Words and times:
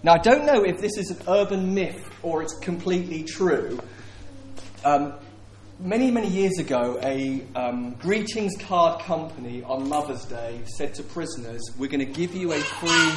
Now, 0.00 0.14
I 0.14 0.18
don't 0.18 0.46
know 0.46 0.62
if 0.62 0.80
this 0.80 0.96
is 0.96 1.10
an 1.10 1.18
urban 1.26 1.74
myth 1.74 2.08
or 2.22 2.40
it's 2.40 2.56
completely 2.58 3.24
true. 3.24 3.80
Um, 4.84 5.14
many, 5.80 6.12
many 6.12 6.28
years 6.28 6.60
ago, 6.60 7.00
a 7.02 7.42
um, 7.56 7.94
greetings 7.94 8.54
card 8.60 9.02
company 9.02 9.64
on 9.64 9.88
Mother's 9.88 10.24
Day 10.24 10.60
said 10.76 10.94
to 10.94 11.02
prisoners, 11.02 11.60
We're 11.76 11.90
going 11.90 12.06
to 12.06 12.12
give 12.12 12.32
you 12.32 12.52
a 12.52 12.60
free 12.60 13.10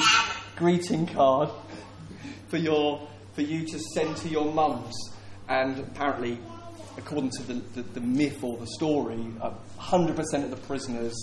greeting 0.56 1.06
card 1.06 1.50
for, 2.48 2.58
your, 2.58 3.08
for 3.34 3.44
you 3.44 3.64
to 3.68 3.78
send 3.94 4.18
to 4.18 4.28
your 4.28 4.52
mums. 4.52 4.96
And 5.48 5.78
apparently, 5.78 6.40
according 6.98 7.30
to 7.38 7.44
the, 7.44 7.54
the, 7.76 7.82
the 7.84 8.02
myth 8.02 8.44
or 8.44 8.58
the 8.58 8.66
story, 8.66 9.24
uh, 9.40 9.52
100% 9.80 10.18
of 10.44 10.50
the 10.50 10.58
prisoners 10.58 11.14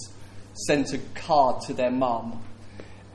sent 0.68 0.92
a 0.92 0.98
card 1.16 1.62
to 1.62 1.74
their 1.74 1.90
mum. 1.90 2.44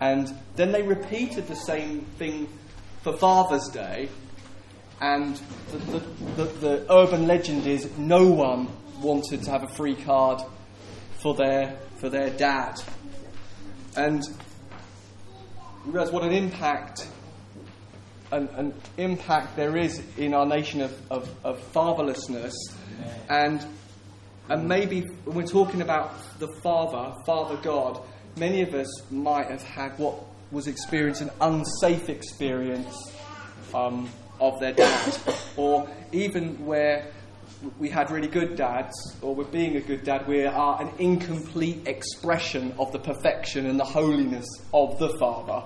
And 0.04 0.36
then 0.58 0.74
they 0.74 0.82
repeated 0.82 1.48
the 1.48 1.56
same 1.56 2.02
thing 2.18 2.50
for 3.04 3.16
Father's 3.16 3.70
Day. 3.70 4.10
And 5.00 5.40
the, 5.72 5.78
the, 5.78 6.00
the, 6.36 6.44
the 6.44 6.94
urban 6.94 7.26
legend 7.26 7.66
is 7.66 7.90
no 7.98 8.30
one 8.30 8.68
wanted 9.00 9.44
to 9.44 9.52
have 9.52 9.64
a 9.64 9.68
free 9.70 9.96
card 9.96 10.42
for 11.22 11.36
their, 11.36 11.80
for 12.02 12.10
their 12.10 12.32
dad. 12.32 12.82
And 13.96 14.22
you 15.86 15.94
realise 15.94 16.12
what 16.12 16.24
an 16.24 16.34
impact 16.34 17.08
an, 18.34 18.50
an, 18.56 18.74
impact 18.98 19.56
there 19.56 19.78
is 19.78 20.02
in 20.18 20.34
our 20.34 20.46
nation 20.46 20.82
of, 20.82 21.12
of, 21.12 21.34
of 21.46 21.72
fatherlessness. 21.72 22.52
And, 23.30 23.66
and 24.50 24.68
maybe 24.68 25.06
when 25.24 25.38
we're 25.38 25.44
talking 25.44 25.82
about 25.82 26.14
the 26.40 26.50
Father, 26.62 27.14
Father 27.26 27.56
God, 27.56 28.02
many 28.38 28.62
of 28.62 28.74
us 28.74 28.88
might 29.12 29.50
have 29.50 29.64
had 29.64 29.98
what 29.98 30.16
was 30.52 30.68
experienced 30.68 31.22
an 31.22 31.32
unsafe 31.42 32.10
experience 32.10 32.96
um, 33.74 34.10
of 34.40 34.60
their 34.60 34.74
dad, 34.74 35.18
or 35.58 35.88
even 36.12 36.66
where 36.66 37.12
we 37.80 37.90
had 37.90 38.12
really 38.12 38.28
good 38.28 38.56
dads, 38.56 38.94
or 39.22 39.34
we're 39.34 39.46
being 39.46 39.78
a 39.78 39.82
good 39.82 40.04
dad, 40.04 40.28
we 40.28 40.46
are 40.46 40.82
an 40.82 40.90
incomplete 41.00 41.88
expression 41.88 42.74
of 42.78 42.92
the 42.92 43.00
perfection 43.00 43.66
and 43.66 43.80
the 43.80 43.86
holiness 43.86 44.46
of 44.74 44.98
the 45.00 45.10
Father. 45.18 45.66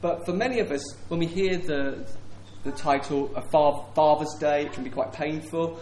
But 0.00 0.24
for 0.26 0.32
many 0.32 0.60
of 0.60 0.70
us, 0.70 0.82
when 1.08 1.20
we 1.20 1.26
hear 1.26 1.58
the, 1.58 2.06
the 2.64 2.72
title 2.72 3.34
of 3.34 3.50
Father's 3.50 4.34
Day, 4.38 4.66
it 4.66 4.72
can 4.72 4.84
be 4.84 4.90
quite 4.90 5.12
painful. 5.12 5.80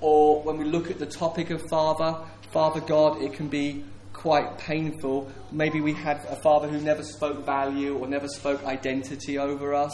Or 0.00 0.42
when 0.42 0.56
we 0.56 0.64
look 0.64 0.90
at 0.90 0.98
the 0.98 1.06
topic 1.06 1.50
of 1.50 1.62
Father, 1.68 2.18
Father 2.52 2.80
God, 2.80 3.20
it 3.20 3.34
can 3.34 3.48
be 3.48 3.84
quite 4.20 4.58
painful. 4.58 5.32
Maybe 5.50 5.80
we 5.80 5.94
had 5.94 6.18
a 6.28 6.36
father 6.36 6.68
who 6.68 6.78
never 6.78 7.02
spoke 7.02 7.46
value 7.46 7.96
or 7.96 8.06
never 8.06 8.28
spoke 8.28 8.62
identity 8.64 9.38
over 9.38 9.72
us. 9.74 9.92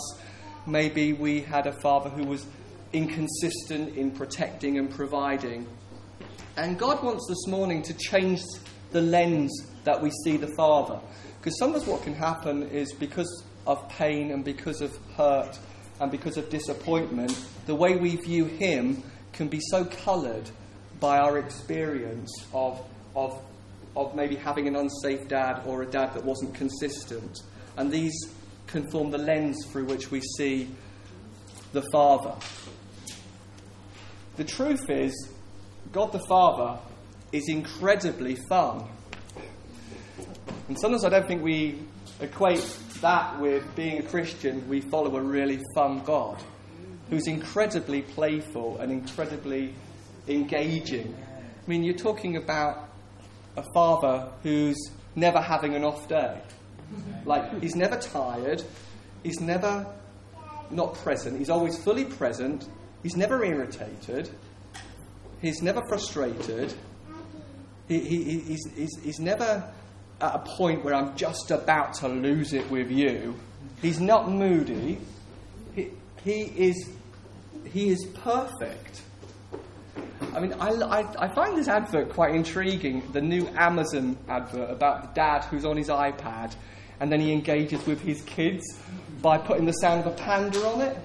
Maybe 0.66 1.12
we 1.12 1.42
had 1.42 1.68
a 1.68 1.72
father 1.72 2.10
who 2.10 2.24
was 2.24 2.44
inconsistent 2.92 3.96
in 3.96 4.10
protecting 4.10 4.78
and 4.78 4.90
providing. 4.90 5.68
And 6.56 6.76
God 6.76 7.04
wants 7.04 7.26
this 7.28 7.46
morning 7.46 7.82
to 7.82 7.94
change 7.94 8.42
the 8.90 9.00
lens 9.00 9.52
that 9.84 10.02
we 10.02 10.10
see 10.24 10.36
the 10.36 10.52
Father. 10.56 10.98
Because 11.38 11.56
sometimes 11.60 11.86
what 11.86 12.02
can 12.02 12.14
happen 12.14 12.64
is 12.64 12.92
because 12.94 13.44
of 13.64 13.88
pain 13.88 14.32
and 14.32 14.44
because 14.44 14.80
of 14.80 14.98
hurt 15.16 15.56
and 16.00 16.10
because 16.10 16.36
of 16.36 16.50
disappointment, 16.50 17.38
the 17.66 17.74
way 17.76 17.94
we 17.94 18.16
view 18.16 18.46
Him 18.46 19.04
can 19.32 19.46
be 19.46 19.60
so 19.60 19.84
coloured 19.84 20.50
by 20.98 21.18
our 21.18 21.38
experience 21.38 22.32
of, 22.52 22.82
of, 23.14 23.40
of 23.96 24.14
maybe 24.14 24.36
having 24.36 24.68
an 24.68 24.76
unsafe 24.76 25.26
dad 25.28 25.62
or 25.66 25.82
a 25.82 25.86
dad 25.86 26.14
that 26.14 26.24
wasn't 26.24 26.54
consistent. 26.54 27.40
And 27.76 27.90
these 27.90 28.14
can 28.66 28.88
form 28.90 29.10
the 29.10 29.18
lens 29.18 29.64
through 29.66 29.86
which 29.86 30.10
we 30.10 30.20
see 30.20 30.68
the 31.72 31.82
Father. 31.92 32.34
The 34.36 34.44
truth 34.44 34.90
is, 34.90 35.30
God 35.92 36.12
the 36.12 36.24
Father 36.28 36.78
is 37.32 37.48
incredibly 37.48 38.36
fun. 38.48 38.86
And 40.68 40.78
sometimes 40.78 41.04
I 41.04 41.08
don't 41.08 41.26
think 41.26 41.42
we 41.42 41.78
equate 42.20 42.78
that 43.00 43.40
with 43.40 43.62
being 43.76 43.98
a 43.98 44.02
Christian, 44.02 44.68
we 44.68 44.80
follow 44.80 45.16
a 45.16 45.22
really 45.22 45.60
fun 45.74 46.02
God 46.04 46.42
who's 47.10 47.28
incredibly 47.28 48.02
playful 48.02 48.78
and 48.78 48.90
incredibly 48.90 49.74
engaging. 50.28 51.14
I 51.16 51.70
mean, 51.70 51.84
you're 51.84 51.94
talking 51.94 52.36
about 52.36 52.85
a 53.56 53.62
father 53.72 54.28
who's 54.42 54.90
never 55.14 55.40
having 55.40 55.74
an 55.74 55.84
off 55.84 56.08
day. 56.08 56.40
Like, 57.24 57.60
he's 57.60 57.74
never 57.74 57.96
tired, 57.96 58.62
he's 59.22 59.40
never 59.40 59.86
not 60.70 60.94
present, 60.94 61.38
he's 61.38 61.50
always 61.50 61.76
fully 61.76 62.04
present, 62.04 62.68
he's 63.02 63.16
never 63.16 63.44
irritated, 63.44 64.30
he's 65.40 65.62
never 65.62 65.82
frustrated, 65.88 66.74
he, 67.88 68.00
he, 68.00 68.38
he's, 68.40 68.70
he's, 68.76 68.90
he's 69.02 69.18
never 69.18 69.68
at 70.20 70.34
a 70.34 70.38
point 70.38 70.84
where 70.84 70.94
I'm 70.94 71.16
just 71.16 71.50
about 71.50 71.94
to 71.94 72.08
lose 72.08 72.52
it 72.52 72.68
with 72.70 72.90
you. 72.90 73.34
He's 73.82 74.00
not 74.00 74.30
moody. 74.30 74.98
He, 75.74 75.90
he, 76.24 76.42
is, 76.42 76.90
he 77.64 77.90
is 77.90 78.06
perfect. 78.14 79.02
I 80.36 80.38
mean, 80.38 80.52
I, 80.60 80.68
I, 80.68 81.24
I, 81.24 81.28
find 81.28 81.56
this 81.56 81.66
advert 81.66 82.10
quite 82.10 82.34
intriguing 82.34 83.10
the 83.12 83.22
new 83.22 83.48
Amazon 83.56 84.18
advert 84.28 84.70
about 84.70 85.02
the 85.02 85.08
dad 85.14 85.44
who's 85.44 85.64
on 85.64 85.78
his 85.78 85.88
iPad 85.88 86.54
and 87.00 87.10
then 87.10 87.20
he 87.20 87.32
engages 87.32 87.86
with 87.86 88.02
his 88.02 88.20
kids 88.20 88.62
by 89.22 89.38
putting 89.38 89.64
the 89.64 89.72
sound 89.72 90.04
of 90.04 90.12
a 90.12 90.14
panda 90.14 90.58
on 90.66 90.82
it. 90.82 90.98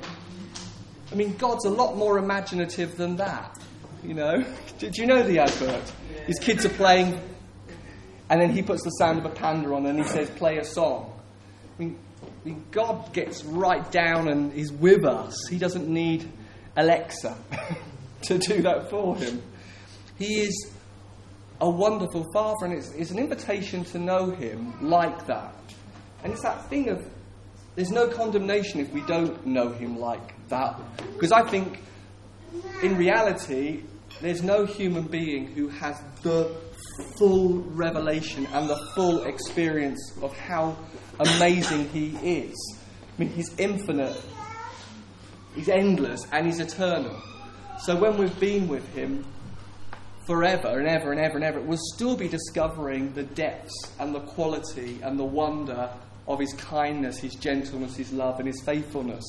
I 1.13 1.15
mean, 1.15 1.37
God's 1.37 1.63
a 1.63 1.69
lot 1.69 1.95
more 1.95 2.17
imaginative 2.17 2.97
than 2.97 3.15
that. 3.17 3.57
You 4.03 4.15
know? 4.15 4.45
Did 4.79 4.97
you 4.97 5.05
know 5.05 5.23
the 5.23 5.39
advert? 5.39 5.93
His 6.27 6.37
kids 6.37 6.65
are 6.65 6.69
playing 6.69 7.17
and 8.29 8.41
then 8.41 8.49
he 8.49 8.61
puts 8.61 8.83
the 8.83 8.91
sound 8.91 9.19
of 9.19 9.25
a 9.25 9.29
panda 9.29 9.73
on 9.73 9.85
and 9.85 9.97
he 9.97 10.03
says, 10.03 10.29
play 10.31 10.57
a 10.57 10.65
song. 10.65 11.17
I 11.77 11.83
mean, 11.83 11.99
I 12.21 12.49
mean, 12.49 12.65
God 12.71 13.13
gets 13.13 13.45
right 13.45 13.89
down 13.93 14.27
and 14.27 14.53
is 14.53 14.73
with 14.73 15.05
us. 15.05 15.47
He 15.49 15.57
doesn't 15.57 15.87
need 15.87 16.29
Alexa 16.75 17.37
to 18.23 18.37
do 18.37 18.61
that 18.61 18.89
for 18.89 19.15
him. 19.15 19.41
He 20.17 20.41
is 20.41 20.71
a 21.61 21.69
wonderful 21.69 22.25
Father, 22.33 22.65
and 22.65 22.73
it's, 22.73 22.91
it's 22.93 23.11
an 23.11 23.19
invitation 23.19 23.83
to 23.85 23.99
know 23.99 24.31
Him 24.31 24.73
like 24.87 25.27
that. 25.27 25.55
And 26.23 26.33
it's 26.33 26.41
that 26.41 26.69
thing 26.69 26.89
of 26.89 27.07
there's 27.75 27.91
no 27.91 28.07
condemnation 28.07 28.81
if 28.81 28.91
we 28.91 29.01
don't 29.01 29.45
know 29.45 29.69
Him 29.69 29.97
like 29.97 30.47
that. 30.49 30.79
Because 31.13 31.31
I 31.31 31.47
think, 31.47 31.79
in 32.81 32.97
reality, 32.97 33.83
there's 34.21 34.41
no 34.41 34.65
human 34.65 35.03
being 35.03 35.47
who 35.53 35.69
has 35.69 36.01
the 36.23 36.55
full 37.17 37.59
revelation 37.59 38.47
and 38.53 38.67
the 38.67 38.77
full 38.95 39.23
experience 39.23 40.17
of 40.21 40.35
how 40.35 40.75
amazing 41.19 41.89
He 41.89 42.09
is. 42.23 42.77
I 43.17 43.21
mean, 43.21 43.29
He's 43.29 43.55
infinite, 43.59 44.19
He's 45.55 45.69
endless, 45.69 46.25
and 46.31 46.47
He's 46.47 46.59
eternal. 46.59 47.21
So 47.83 47.95
when 47.95 48.15
we've 48.17 48.39
been 48.39 48.67
with 48.67 48.87
Him 48.93 49.25
forever 50.27 50.77
and 50.77 50.87
ever 50.87 51.11
and 51.11 51.19
ever 51.19 51.37
and 51.37 51.43
ever, 51.43 51.59
we'll 51.59 51.79
still 51.95 52.15
be 52.15 52.27
discovering 52.27 53.11
the 53.13 53.23
depths 53.23 53.73
and 53.99 54.13
the 54.13 54.19
quality 54.19 54.99
and 55.01 55.17
the 55.17 55.23
wonder 55.23 55.89
of 56.27 56.39
His 56.39 56.53
kindness, 56.53 57.17
His 57.17 57.33
gentleness, 57.33 57.95
His 57.95 58.13
love, 58.13 58.37
and 58.37 58.45
His 58.47 58.61
faithfulness. 58.63 59.23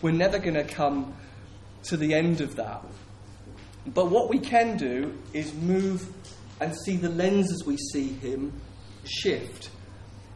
We're 0.00 0.12
never 0.12 0.38
going 0.38 0.54
to 0.54 0.64
come 0.64 1.14
to 1.84 1.98
the 1.98 2.14
end 2.14 2.40
of 2.40 2.56
that. 2.56 2.82
But 3.86 4.10
what 4.10 4.30
we 4.30 4.38
can 4.38 4.78
do 4.78 5.18
is 5.34 5.52
move 5.52 6.08
and 6.62 6.74
see 6.74 6.96
the 6.96 7.10
lenses 7.10 7.66
we 7.66 7.76
see 7.76 8.08
Him 8.08 8.58
shift. 9.04 9.68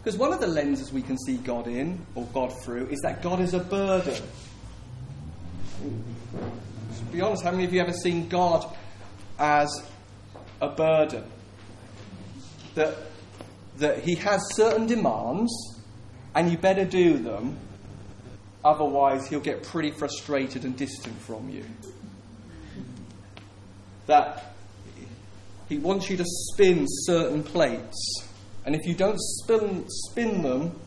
Because 0.02 0.18
one 0.18 0.32
of 0.32 0.40
the 0.40 0.46
lenses 0.46 0.92
we 0.92 1.00
can 1.00 1.16
see 1.16 1.38
God 1.38 1.68
in, 1.68 2.04
or 2.14 2.26
God 2.34 2.52
through, 2.62 2.88
is 2.88 3.00
that 3.00 3.22
God 3.22 3.40
is 3.40 3.54
a 3.54 3.60
burden. 3.60 4.22
Be 7.12 7.20
honest, 7.20 7.42
how 7.42 7.50
many 7.50 7.64
of 7.64 7.72
you 7.72 7.80
ever 7.80 7.92
seen 7.92 8.28
God 8.28 8.64
as 9.38 9.68
a 10.60 10.68
burden? 10.68 11.24
That, 12.74 12.96
that 13.78 14.00
He 14.00 14.14
has 14.16 14.42
certain 14.54 14.86
demands, 14.86 15.52
and 16.34 16.50
you 16.50 16.58
better 16.58 16.84
do 16.84 17.18
them, 17.18 17.56
otherwise, 18.64 19.26
He'll 19.28 19.40
get 19.40 19.62
pretty 19.62 19.90
frustrated 19.92 20.64
and 20.64 20.76
distant 20.76 21.18
from 21.20 21.48
you. 21.48 21.64
That 24.06 24.56
he 25.68 25.78
wants 25.78 26.08
you 26.08 26.16
to 26.16 26.24
spin 26.24 26.86
certain 26.88 27.42
plates. 27.42 28.24
And 28.64 28.74
if 28.74 28.86
you 28.86 28.94
don't 28.94 29.18
spin, 29.18 29.84
spin 29.88 30.42
them 30.42 30.78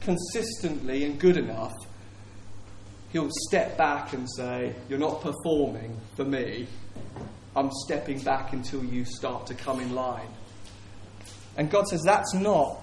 consistently 0.00 1.04
and 1.04 1.18
good 1.18 1.36
enough, 1.36 1.74
he'll 3.16 3.30
step 3.48 3.78
back 3.78 4.12
and 4.12 4.30
say, 4.30 4.74
You're 4.90 4.98
not 4.98 5.22
performing 5.22 5.98
for 6.16 6.24
me. 6.24 6.66
I'm 7.54 7.70
stepping 7.86 8.20
back 8.20 8.52
until 8.52 8.84
you 8.84 9.06
start 9.06 9.46
to 9.46 9.54
come 9.54 9.80
in 9.80 9.94
line. 9.94 10.28
And 11.56 11.70
God 11.70 11.88
says, 11.88 12.02
That's 12.02 12.34
not 12.34 12.78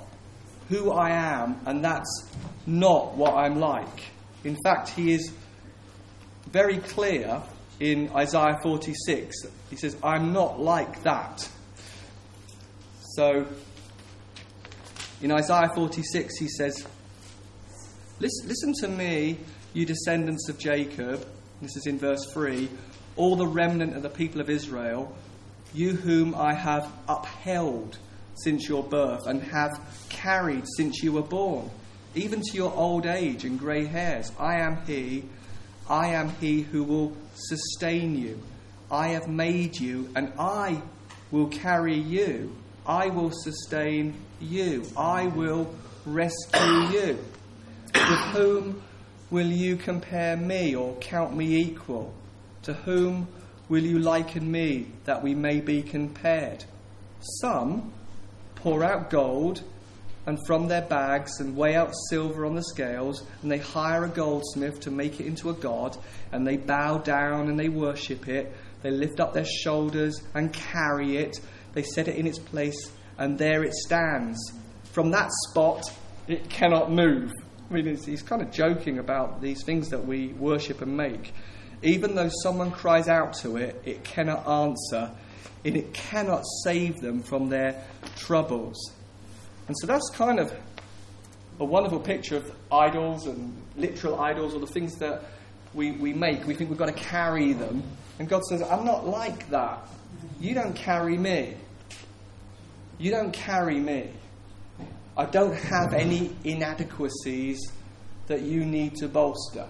who 0.70 0.92
I 0.92 1.12
am, 1.12 1.62
and 1.68 1.84
that's 1.84 2.32
not 2.66 3.16
what 3.16 3.36
I'm 3.36 3.60
like. 3.60 4.06
In 4.44 4.58
fact, 4.64 4.90
he 4.90 5.14
is 5.14 5.32
very 6.50 6.80
clear 6.80 7.44
in 7.80 8.10
Isaiah 8.16 8.58
46. 8.64 9.36
He 9.70 9.76
says, 9.76 9.96
I'm 10.04 10.34
not 10.34 10.60
like 10.60 11.04
that. 11.04 11.48
So, 13.18 13.46
in 15.22 15.32
Isaiah 15.32 15.70
46, 15.76 16.40
he 16.40 16.48
says, 16.48 16.88
Listen, 18.20 18.48
listen 18.48 18.74
to 18.80 18.88
me, 18.88 19.38
you 19.74 19.86
descendants 19.86 20.50
of 20.50 20.60
Jacob. 20.60 21.28
This 21.62 21.76
is 21.76 21.86
in 21.88 21.98
verse 21.98 22.26
3 22.32 22.70
all 23.16 23.36
the 23.36 23.48
remnant 23.48 23.96
of 23.96 24.04
the 24.04 24.10
people 24.10 24.42
of 24.42 24.50
Israel, 24.50 25.16
you 25.74 25.92
whom 25.94 26.34
I 26.36 26.54
have 26.54 26.92
upheld 27.08 27.98
since 28.36 28.68
your 28.68 28.84
birth 28.84 29.28
and 29.28 29.42
have 29.44 29.72
carried 30.10 30.66
since 30.78 31.04
you 31.04 31.12
were 31.12 31.22
born, 31.22 31.70
even 32.16 32.42
to 32.42 32.58
your 32.58 32.74
old 32.74 33.06
age 33.06 33.46
and 33.46 33.60
grey 33.60 33.86
hairs. 33.86 34.32
I 34.40 34.62
am 34.62 34.84
He, 34.86 35.26
I 35.90 36.08
am 36.10 36.30
He 36.30 36.62
who 36.62 36.84
will 36.84 37.16
sustain 37.36 38.18
you. 38.18 38.42
I 38.92 39.10
have 39.10 39.28
made 39.28 39.80
you, 39.80 40.10
and 40.16 40.34
I 40.38 40.82
will 41.32 41.48
carry 41.48 41.98
you. 41.98 42.56
I 42.86 43.08
will 43.08 43.32
sustain 43.32 44.14
you. 44.40 44.86
I 44.98 45.28
will 45.28 45.74
rescue 46.06 46.90
you. 46.92 47.20
With 47.96 48.20
whom 48.34 48.84
will 49.34 49.52
you 49.52 49.76
compare 49.76 50.38
me 50.38 50.76
or 50.76 50.96
count 50.98 51.36
me 51.36 51.56
equal? 51.56 52.14
To 52.62 52.72
whom 52.72 53.28
will 53.68 53.82
you 53.82 53.98
liken 53.98 54.50
me 54.50 54.86
that 55.06 55.24
we 55.24 55.34
may 55.34 55.60
be 55.60 55.82
compared? 55.82 56.64
Some 57.42 57.92
pour 58.54 58.84
out 58.84 59.10
gold 59.10 59.64
and 60.28 60.38
from 60.46 60.68
their 60.68 60.84
bags 60.84 61.40
and 61.40 61.58
weigh 61.58 61.76
out 61.76 61.92
silver 62.12 62.46
on 62.46 62.54
the 62.54 62.62
scales, 62.62 63.26
and 63.42 63.52
they 63.52 63.58
hire 63.58 64.06
a 64.06 64.10
goldsmith 64.10 64.80
to 64.82 64.92
make 64.92 65.20
it 65.20 65.26
into 65.26 65.50
a 65.50 65.54
god, 65.54 65.98
and 66.32 66.46
they 66.46 66.56
bow 66.56 67.00
down 67.00 67.50
and 67.50 67.60
they 67.60 67.70
worship 67.70 68.28
it. 68.28 68.54
They 68.84 68.92
lift 68.92 69.20
up 69.20 69.34
their 69.34 69.46
shoulders 69.46 70.22
and 70.36 70.54
carry 70.54 71.18
it. 71.18 71.40
They 71.74 71.82
set 71.82 72.08
it 72.08 72.18
in 72.18 72.28
its 72.28 72.38
place, 72.40 72.92
and 73.18 73.40
there 73.40 73.64
it 73.64 73.74
stands. 73.74 74.38
From 74.92 75.10
that 75.10 75.32
spot, 75.50 75.84
it 76.28 76.52
cannot 76.52 76.92
move. 76.92 77.32
I 77.74 77.82
mean, 77.82 77.98
he's 77.98 78.22
kind 78.22 78.44
of 78.44 78.52
joking 78.52 79.00
about 79.00 79.42
these 79.42 79.64
things 79.64 79.90
that 79.90 80.06
we 80.06 80.28
worship 80.28 80.84
and 80.84 80.96
make. 80.96 81.34
Even 81.82 82.14
though 82.14 82.30
someone 82.44 82.70
cries 82.70 83.08
out 83.08 83.34
to 83.42 83.58
it, 83.58 83.82
it 83.84 84.04
cannot 84.04 84.48
answer, 84.48 85.10
and 85.66 85.76
it 85.76 85.92
cannot 85.92 86.44
save 86.64 87.02
them 87.02 87.24
from 87.24 87.50
their 87.50 87.84
troubles. 88.16 88.78
And 89.68 89.76
so 89.80 89.88
that's 89.88 90.08
kind 90.12 90.40
of 90.40 90.54
a 91.60 91.66
wonderful 91.66 92.00
picture 92.00 92.38
of 92.38 92.52
idols 92.72 93.26
and 93.26 93.60
literal 93.76 94.20
idols 94.20 94.54
or 94.54 94.60
the 94.60 94.68
things 94.68 94.98
that 94.98 95.24
we, 95.74 95.94
we 95.94 96.14
make. 96.14 96.46
We 96.46 96.54
think 96.54 96.70
we've 96.70 96.78
got 96.78 96.86
to 96.86 96.92
carry 96.94 97.54
them. 97.54 97.82
And 98.20 98.30
God 98.30 98.44
says, 98.44 98.62
I'm 98.62 98.86
not 98.86 99.08
like 99.08 99.50
that. 99.50 99.80
You 100.40 100.54
don't 100.54 100.76
carry 100.76 101.18
me. 101.18 101.56
You 103.00 103.10
don't 103.10 103.34
carry 103.34 103.80
me. 103.80 104.12
I 105.16 105.26
don't 105.26 105.56
have 105.56 105.94
any 105.94 106.36
inadequacies 106.44 107.60
that 108.28 108.42
you 108.42 108.66
need 108.66 108.96
to 108.96 109.08
bolster. 109.08 109.68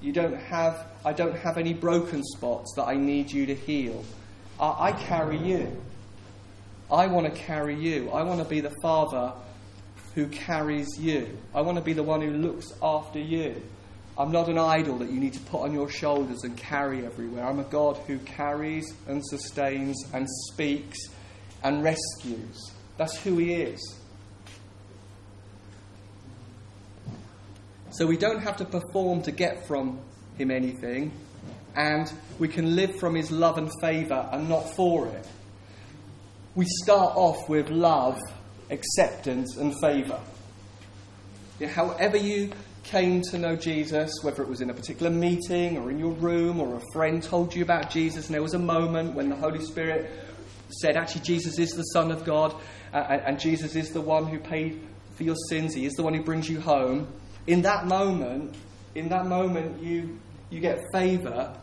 You 0.00 0.12
don't 0.12 0.36
have, 0.36 0.86
I 1.04 1.12
don't 1.12 1.36
have 1.36 1.58
any 1.58 1.74
broken 1.74 2.22
spots 2.22 2.72
that 2.76 2.84
I 2.84 2.94
need 2.94 3.30
you 3.30 3.46
to 3.46 3.54
heal. 3.54 4.04
I, 4.58 4.88
I 4.88 4.92
carry 4.92 5.38
you. 5.38 5.76
I 6.90 7.08
want 7.08 7.26
to 7.26 7.40
carry 7.40 7.74
you. 7.74 8.10
I 8.10 8.22
want 8.22 8.40
to 8.40 8.48
be 8.48 8.60
the 8.60 8.74
father 8.80 9.32
who 10.14 10.28
carries 10.28 10.88
you. 10.98 11.36
I 11.54 11.60
want 11.60 11.76
to 11.76 11.84
be 11.84 11.92
the 11.92 12.02
one 12.02 12.22
who 12.22 12.30
looks 12.30 12.72
after 12.82 13.18
you. 13.18 13.60
I'm 14.16 14.32
not 14.32 14.48
an 14.48 14.58
idol 14.58 14.98
that 14.98 15.10
you 15.10 15.20
need 15.20 15.34
to 15.34 15.40
put 15.40 15.62
on 15.62 15.72
your 15.72 15.88
shoulders 15.90 16.42
and 16.42 16.56
carry 16.56 17.04
everywhere. 17.04 17.44
I'm 17.44 17.60
a 17.60 17.64
God 17.64 17.98
who 18.06 18.18
carries 18.18 18.92
and 19.06 19.24
sustains 19.24 19.96
and 20.12 20.26
speaks 20.50 20.98
and 21.62 21.84
rescues. 21.84 22.72
That's 22.98 23.16
who 23.18 23.38
He 23.38 23.54
is. 23.54 23.98
So 27.98 28.06
we 28.06 28.16
don't 28.16 28.40
have 28.42 28.58
to 28.58 28.64
perform 28.64 29.22
to 29.22 29.32
get 29.32 29.66
from 29.66 29.98
him 30.36 30.52
anything, 30.52 31.10
and 31.74 32.12
we 32.38 32.46
can 32.46 32.76
live 32.76 32.94
from 33.00 33.14
his 33.14 33.32
love 33.32 33.58
and 33.58 33.68
favour 33.80 34.28
and 34.30 34.48
not 34.48 34.72
for 34.76 35.08
it. 35.08 35.26
We 36.54 36.64
start 36.84 37.16
off 37.16 37.48
with 37.48 37.70
love, 37.70 38.20
acceptance, 38.70 39.56
and 39.56 39.74
favour. 39.80 40.20
Yeah, 41.58 41.68
however, 41.68 42.16
you 42.16 42.52
came 42.84 43.22
to 43.30 43.38
know 43.38 43.56
Jesus, 43.56 44.12
whether 44.22 44.44
it 44.44 44.48
was 44.48 44.60
in 44.60 44.70
a 44.70 44.74
particular 44.74 45.10
meeting 45.10 45.76
or 45.76 45.90
in 45.90 45.98
your 45.98 46.12
room 46.12 46.60
or 46.60 46.76
a 46.76 46.82
friend 46.92 47.20
told 47.20 47.52
you 47.54 47.64
about 47.64 47.90
Jesus, 47.90 48.26
and 48.26 48.34
there 48.34 48.42
was 48.42 48.54
a 48.54 48.60
moment 48.60 49.14
when 49.14 49.28
the 49.28 49.36
Holy 49.36 49.64
Spirit 49.64 50.10
said, 50.68 50.96
Actually, 50.96 51.22
Jesus 51.22 51.58
is 51.58 51.70
the 51.70 51.82
Son 51.82 52.10
of 52.10 52.24
God, 52.24 52.54
uh, 52.92 52.96
and 52.96 53.38
Jesus 53.38 53.74
is 53.76 53.90
the 53.90 54.00
one 54.00 54.26
who 54.26 54.38
paid 54.38 54.80
for 55.14 55.24
your 55.24 55.36
sins, 55.48 55.74
He 55.74 55.86
is 55.86 55.94
the 55.94 56.02
one 56.02 56.14
who 56.14 56.22
brings 56.22 56.48
you 56.48 56.60
home 56.60 57.08
in 57.48 57.62
that 57.62 57.86
moment, 57.86 58.54
in 58.94 59.08
that 59.08 59.26
moment, 59.26 59.82
you, 59.82 60.20
you 60.50 60.60
get 60.60 60.80
favor, 60.92 61.58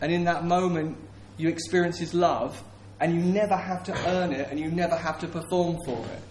and 0.00 0.12
in 0.12 0.24
that 0.24 0.44
moment, 0.44 0.96
you 1.36 1.48
experience 1.48 1.98
His 1.98 2.14
love, 2.14 2.62
and 3.00 3.12
you 3.12 3.20
never 3.20 3.56
have 3.56 3.82
to 3.84 4.08
earn 4.08 4.32
it, 4.32 4.48
and 4.50 4.58
you 4.58 4.70
never 4.70 4.94
have 4.94 5.18
to 5.18 5.26
perform 5.26 5.78
for 5.84 5.98
it. 5.98 6.22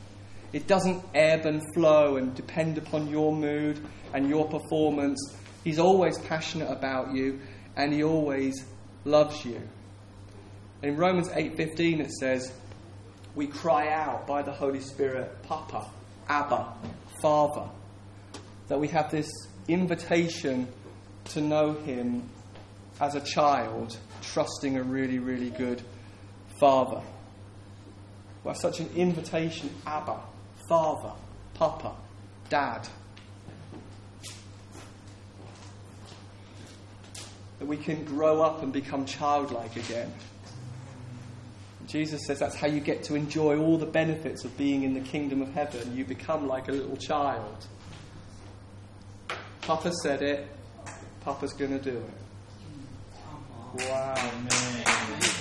It 0.53 0.65
doesn't 0.65 1.03
ebb 1.13 1.45
and 1.45 1.61
flow 1.73 2.15
and 2.15 2.33
depend 2.33 2.77
upon 2.77 3.09
your 3.09 3.35
mood 3.35 3.85
and 4.13 4.29
your 4.29 4.47
performance. 4.47 5.35
He's 5.65 5.79
always 5.79 6.17
passionate 6.19 6.71
about 6.71 7.13
you, 7.13 7.41
and 7.75 7.91
He 7.91 8.01
always 8.01 8.65
loves 9.03 9.43
you. 9.43 9.61
In 10.83 10.97
Romans 10.97 11.29
8:15 11.29 12.01
it 12.01 12.11
says, 12.11 12.51
"We 13.33 13.47
cry 13.47 13.89
out 13.89 14.27
by 14.27 14.43
the 14.43 14.51
Holy 14.51 14.81
Spirit, 14.81 15.41
Papa, 15.43 15.89
Abba, 16.27 16.73
Father." 17.21 17.69
that 18.67 18.79
we 18.79 18.87
have 18.87 19.11
this 19.11 19.29
invitation 19.67 20.67
to 21.25 21.41
know 21.41 21.73
Him 21.73 22.29
as 22.99 23.15
a 23.15 23.21
child, 23.21 23.97
trusting 24.21 24.77
a 24.77 24.83
really, 24.83 25.19
really 25.19 25.49
good 25.49 25.81
Father. 26.59 27.01
We 28.43 28.53
such 28.55 28.79
an 28.79 28.89
invitation 28.95 29.69
Abba, 29.85 30.19
Father, 30.67 31.13
Papa, 31.53 31.93
Dad. 32.49 32.87
That 37.59 37.67
we 37.67 37.77
can 37.77 38.03
grow 38.05 38.41
up 38.41 38.63
and 38.63 38.73
become 38.73 39.05
childlike 39.05 39.75
again. 39.75 40.11
Jesus 41.87 42.25
says 42.25 42.39
that's 42.39 42.55
how 42.55 42.67
you 42.67 42.79
get 42.79 43.03
to 43.03 43.15
enjoy 43.15 43.57
all 43.59 43.77
the 43.77 43.85
benefits 43.85 44.45
of 44.45 44.57
being 44.57 44.83
in 44.83 44.93
the 44.93 45.01
kingdom 45.01 45.41
of 45.41 45.53
heaven. 45.53 45.95
You 45.95 46.05
become 46.05 46.47
like 46.47 46.67
a 46.69 46.71
little 46.71 46.97
child. 46.97 47.65
Papa 49.61 49.91
said 50.01 50.21
it. 50.21 50.47
Papa's 51.21 51.53
going 51.53 51.77
to 51.77 51.83
do 51.83 51.97
it. 51.97 53.87
Wow. 53.89 54.13
Amen. 54.17 54.83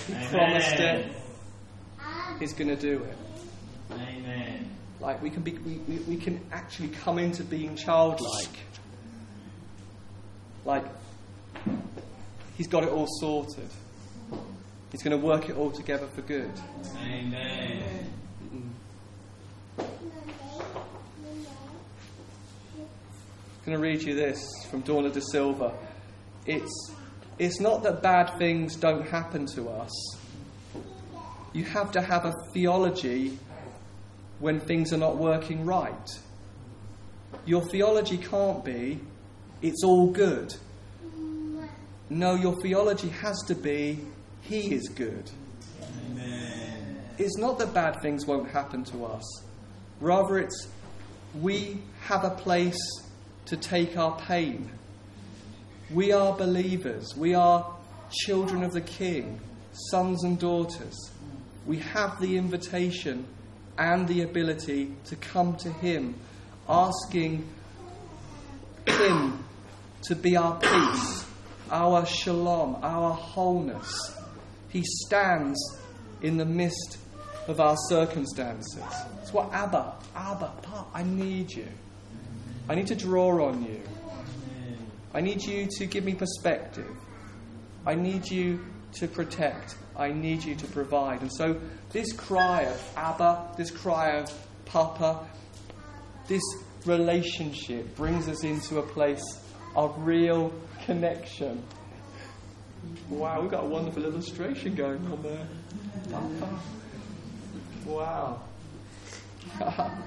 He 0.06 0.12
Amen. 0.14 0.28
promised 0.30 0.74
it. 0.74 1.12
He's 2.38 2.54
going 2.54 2.68
to 2.68 2.76
do 2.76 3.02
it. 3.02 3.16
Amen. 3.92 4.70
Like 5.00 5.20
we 5.22 5.30
can 5.30 5.42
be, 5.42 5.52
we, 5.52 5.74
we, 5.88 5.96
we 6.04 6.16
can 6.16 6.40
actually 6.52 6.88
come 6.88 7.18
into 7.18 7.42
being 7.42 7.76
childlike. 7.76 8.56
Like 10.64 10.84
he's 12.56 12.68
got 12.68 12.84
it 12.84 12.88
all 12.88 13.08
sorted. 13.20 13.68
He's 14.92 15.02
going 15.02 15.18
to 15.18 15.26
work 15.26 15.48
it 15.48 15.56
all 15.56 15.70
together 15.70 16.06
for 16.14 16.20
good. 16.20 16.52
Amen. 17.02 18.12
I'm 19.78 19.86
going 23.64 23.78
to 23.78 23.82
read 23.82 24.02
you 24.02 24.14
this 24.14 24.46
from 24.70 24.82
Dawna 24.82 25.10
De 25.10 25.22
Silva. 25.22 25.72
It's, 26.44 26.92
it's 27.38 27.58
not 27.58 27.82
that 27.84 28.02
bad 28.02 28.36
things 28.36 28.76
don't 28.76 29.08
happen 29.08 29.46
to 29.54 29.70
us. 29.70 30.16
You 31.54 31.64
have 31.64 31.92
to 31.92 32.02
have 32.02 32.26
a 32.26 32.34
theology 32.52 33.38
when 34.40 34.60
things 34.60 34.92
are 34.92 34.98
not 34.98 35.16
working 35.16 35.64
right. 35.64 36.10
Your 37.46 37.64
theology 37.68 38.18
can't 38.18 38.62
be, 38.62 39.00
it's 39.62 39.82
all 39.84 40.10
good. 40.10 40.54
No, 42.10 42.34
your 42.34 42.60
theology 42.60 43.08
has 43.08 43.38
to 43.46 43.54
be, 43.54 44.00
He 44.42 44.74
is 44.74 44.88
good. 44.88 45.30
Amen. 46.10 47.00
It's 47.18 47.38
not 47.38 47.58
that 47.58 47.72
bad 47.72 48.02
things 48.02 48.26
won't 48.26 48.50
happen 48.50 48.84
to 48.84 49.04
us. 49.04 49.44
Rather, 50.00 50.38
it's 50.38 50.68
we 51.40 51.78
have 52.02 52.24
a 52.24 52.30
place 52.30 52.78
to 53.46 53.56
take 53.56 53.96
our 53.96 54.16
pain. 54.18 54.70
We 55.90 56.12
are 56.12 56.36
believers. 56.36 57.14
We 57.16 57.34
are 57.34 57.74
children 58.10 58.62
of 58.62 58.72
the 58.72 58.80
King, 58.80 59.40
sons 59.90 60.24
and 60.24 60.38
daughters. 60.38 61.10
We 61.66 61.78
have 61.78 62.20
the 62.20 62.36
invitation 62.36 63.26
and 63.78 64.06
the 64.08 64.22
ability 64.22 64.94
to 65.06 65.16
come 65.16 65.56
to 65.56 65.70
Him, 65.70 66.14
asking 66.68 67.48
Him 68.86 69.44
to 70.02 70.14
be 70.14 70.36
our 70.36 70.58
peace, 70.58 71.26
our 71.70 72.04
shalom, 72.04 72.76
our 72.82 73.12
wholeness. 73.12 74.18
He 74.72 74.82
stands 74.84 75.58
in 76.22 76.36
the 76.36 76.44
midst 76.44 76.98
of 77.46 77.60
our 77.60 77.76
circumstances. 77.88 78.82
It's 79.20 79.32
what 79.32 79.52
Abba, 79.52 79.94
Abba, 80.14 80.52
Pop, 80.62 80.90
I 80.94 81.02
need 81.02 81.52
you. 81.52 81.68
I 82.68 82.74
need 82.74 82.86
to 82.86 82.94
draw 82.94 83.48
on 83.48 83.64
you. 83.64 83.80
I 85.12 85.20
need 85.20 85.42
you 85.42 85.68
to 85.78 85.86
give 85.86 86.04
me 86.04 86.14
perspective. 86.14 86.90
I 87.84 87.94
need 87.94 88.30
you 88.30 88.64
to 88.94 89.08
protect. 89.08 89.76
I 89.96 90.12
need 90.12 90.42
you 90.42 90.54
to 90.54 90.66
provide. 90.68 91.20
And 91.20 91.30
so, 91.32 91.60
this 91.90 92.12
cry 92.12 92.62
of 92.62 92.92
Abba, 92.96 93.54
this 93.58 93.70
cry 93.70 94.16
of 94.16 94.32
Papa, 94.64 95.26
this 96.28 96.42
relationship 96.86 97.94
brings 97.96 98.28
us 98.28 98.42
into 98.44 98.78
a 98.78 98.82
place 98.82 99.22
of 99.76 99.94
real 99.98 100.52
connection. 100.84 101.62
Wow, 103.08 103.42
we've 103.42 103.50
got 103.50 103.64
a 103.64 103.66
wonderful 103.66 104.04
illustration 104.04 104.74
going 104.74 105.04
on 105.06 105.22
there. 105.22 105.46
Wow. 107.84 108.42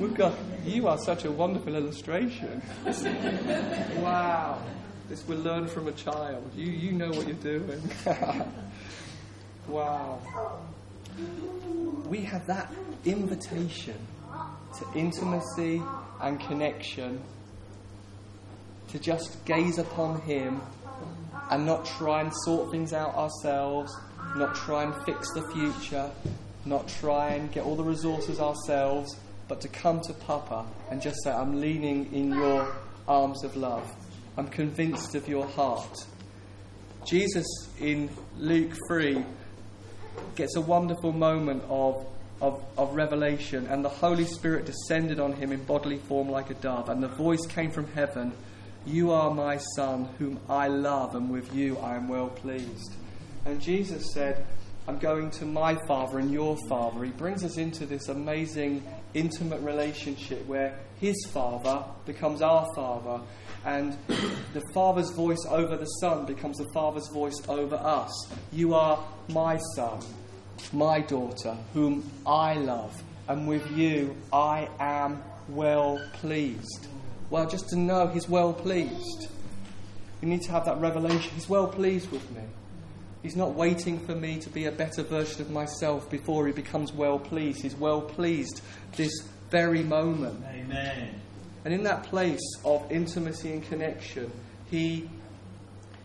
we've 0.00 0.14
got, 0.14 0.34
you 0.64 0.88
are 0.88 0.98
such 0.98 1.24
a 1.24 1.30
wonderful 1.30 1.74
illustration. 1.74 2.62
wow. 3.96 4.60
This 5.08 5.26
will 5.28 5.38
learn 5.38 5.66
from 5.66 5.88
a 5.88 5.92
child. 5.92 6.50
You, 6.56 6.66
you 6.66 6.92
know 6.92 7.10
what 7.10 7.26
you're 7.26 7.36
doing. 7.36 7.82
wow. 9.68 10.20
We 12.08 12.22
have 12.22 12.46
that 12.46 12.72
invitation 13.04 13.98
to 14.78 14.98
intimacy 14.98 15.82
and 16.20 16.40
connection, 16.40 17.22
to 18.88 18.98
just 18.98 19.44
gaze 19.44 19.78
upon 19.78 20.20
Him 20.22 20.60
and 21.50 21.66
not 21.66 21.84
try 21.84 22.20
and 22.20 22.32
sort 22.44 22.70
things 22.70 22.92
out 22.92 23.14
ourselves, 23.14 23.94
not 24.36 24.54
try 24.54 24.84
and 24.84 24.94
fix 25.04 25.32
the 25.34 25.42
future, 25.52 26.10
not 26.64 26.88
try 26.88 27.30
and 27.30 27.52
get 27.52 27.64
all 27.64 27.76
the 27.76 27.84
resources 27.84 28.40
ourselves, 28.40 29.16
but 29.48 29.60
to 29.60 29.68
come 29.68 30.00
to 30.00 30.12
Papa 30.12 30.64
and 30.90 31.02
just 31.02 31.22
say, 31.22 31.30
I'm 31.30 31.60
leaning 31.60 32.12
in 32.12 32.32
your 32.32 32.74
arms 33.06 33.44
of 33.44 33.56
love. 33.56 33.90
I'm 34.36 34.48
convinced 34.48 35.14
of 35.14 35.28
your 35.28 35.46
heart. 35.46 36.06
Jesus 37.06 37.46
in 37.78 38.08
Luke 38.38 38.72
3 38.88 39.24
gets 40.34 40.56
a 40.56 40.60
wonderful 40.60 41.12
moment 41.12 41.62
of, 41.68 42.06
of, 42.40 42.64
of, 42.78 42.94
revelation, 42.94 43.66
and 43.66 43.84
the 43.84 43.90
Holy 43.90 44.24
Spirit 44.24 44.64
descended 44.64 45.20
on 45.20 45.34
him 45.34 45.52
in 45.52 45.62
bodily 45.64 45.98
form 45.98 46.30
like 46.30 46.50
a 46.50 46.54
dove, 46.54 46.88
and 46.88 47.02
the 47.02 47.08
voice 47.08 47.46
came 47.46 47.70
from 47.70 47.86
heaven 47.92 48.32
You 48.86 49.12
are 49.12 49.32
my 49.32 49.58
Son, 49.76 50.08
whom 50.18 50.38
I 50.48 50.68
love, 50.68 51.14
and 51.14 51.30
with 51.30 51.54
you 51.54 51.78
I 51.78 51.96
am 51.96 52.06
well 52.06 52.28
pleased. 52.28 52.94
And 53.46 53.60
Jesus 53.60 54.12
said, 54.12 54.46
I'm 54.86 54.98
going 54.98 55.30
to 55.32 55.46
my 55.46 55.76
Father 55.86 56.18
and 56.18 56.30
your 56.30 56.58
Father. 56.68 57.02
He 57.04 57.10
brings 57.10 57.42
us 57.42 57.56
into 57.56 57.86
this 57.86 58.08
amazing, 58.08 58.86
intimate 59.14 59.62
relationship 59.62 60.44
where 60.46 60.78
his 61.00 61.16
Father 61.32 61.82
becomes 62.04 62.42
our 62.42 62.66
Father 62.74 63.22
and 63.64 63.96
the 64.52 64.62
Father's 64.74 65.10
voice 65.12 65.44
over 65.48 65.78
the 65.78 65.86
Son 65.86 66.26
becomes 66.26 66.58
the 66.58 66.68
Father's 66.74 67.08
voice 67.08 67.40
over 67.48 67.76
us. 67.76 68.12
You 68.52 68.74
are 68.74 69.02
my 69.30 69.58
Son, 69.74 70.00
my 70.74 71.00
daughter, 71.00 71.56
whom 71.72 72.10
I 72.26 72.54
love, 72.54 73.02
and 73.28 73.48
with 73.48 73.70
you 73.72 74.14
I 74.30 74.68
am 74.78 75.22
well 75.48 75.98
pleased. 76.12 76.88
Well, 77.30 77.48
just 77.48 77.68
to 77.70 77.76
know 77.76 78.06
He's 78.08 78.28
well 78.28 78.52
pleased. 78.52 79.28
We 80.20 80.28
need 80.28 80.42
to 80.42 80.52
have 80.52 80.64
that 80.66 80.80
revelation. 80.80 81.32
He's 81.34 81.48
well 81.48 81.66
pleased 81.66 82.10
with 82.10 82.30
me. 82.30 82.42
He's 83.22 83.36
not 83.36 83.54
waiting 83.54 83.98
for 83.98 84.14
me 84.14 84.38
to 84.40 84.50
be 84.50 84.66
a 84.66 84.72
better 84.72 85.02
version 85.02 85.40
of 85.40 85.50
myself 85.50 86.10
before 86.10 86.46
he 86.46 86.52
becomes 86.52 86.92
well 86.92 87.18
pleased. 87.18 87.62
He's 87.62 87.74
well 87.74 88.02
pleased 88.02 88.60
this 88.96 89.12
very 89.50 89.82
moment. 89.82 90.44
Amen. 90.46 91.20
And 91.64 91.72
in 91.72 91.84
that 91.84 92.02
place 92.02 92.42
of 92.64 92.90
intimacy 92.92 93.52
and 93.52 93.62
connection, 93.62 94.30
he, 94.70 95.08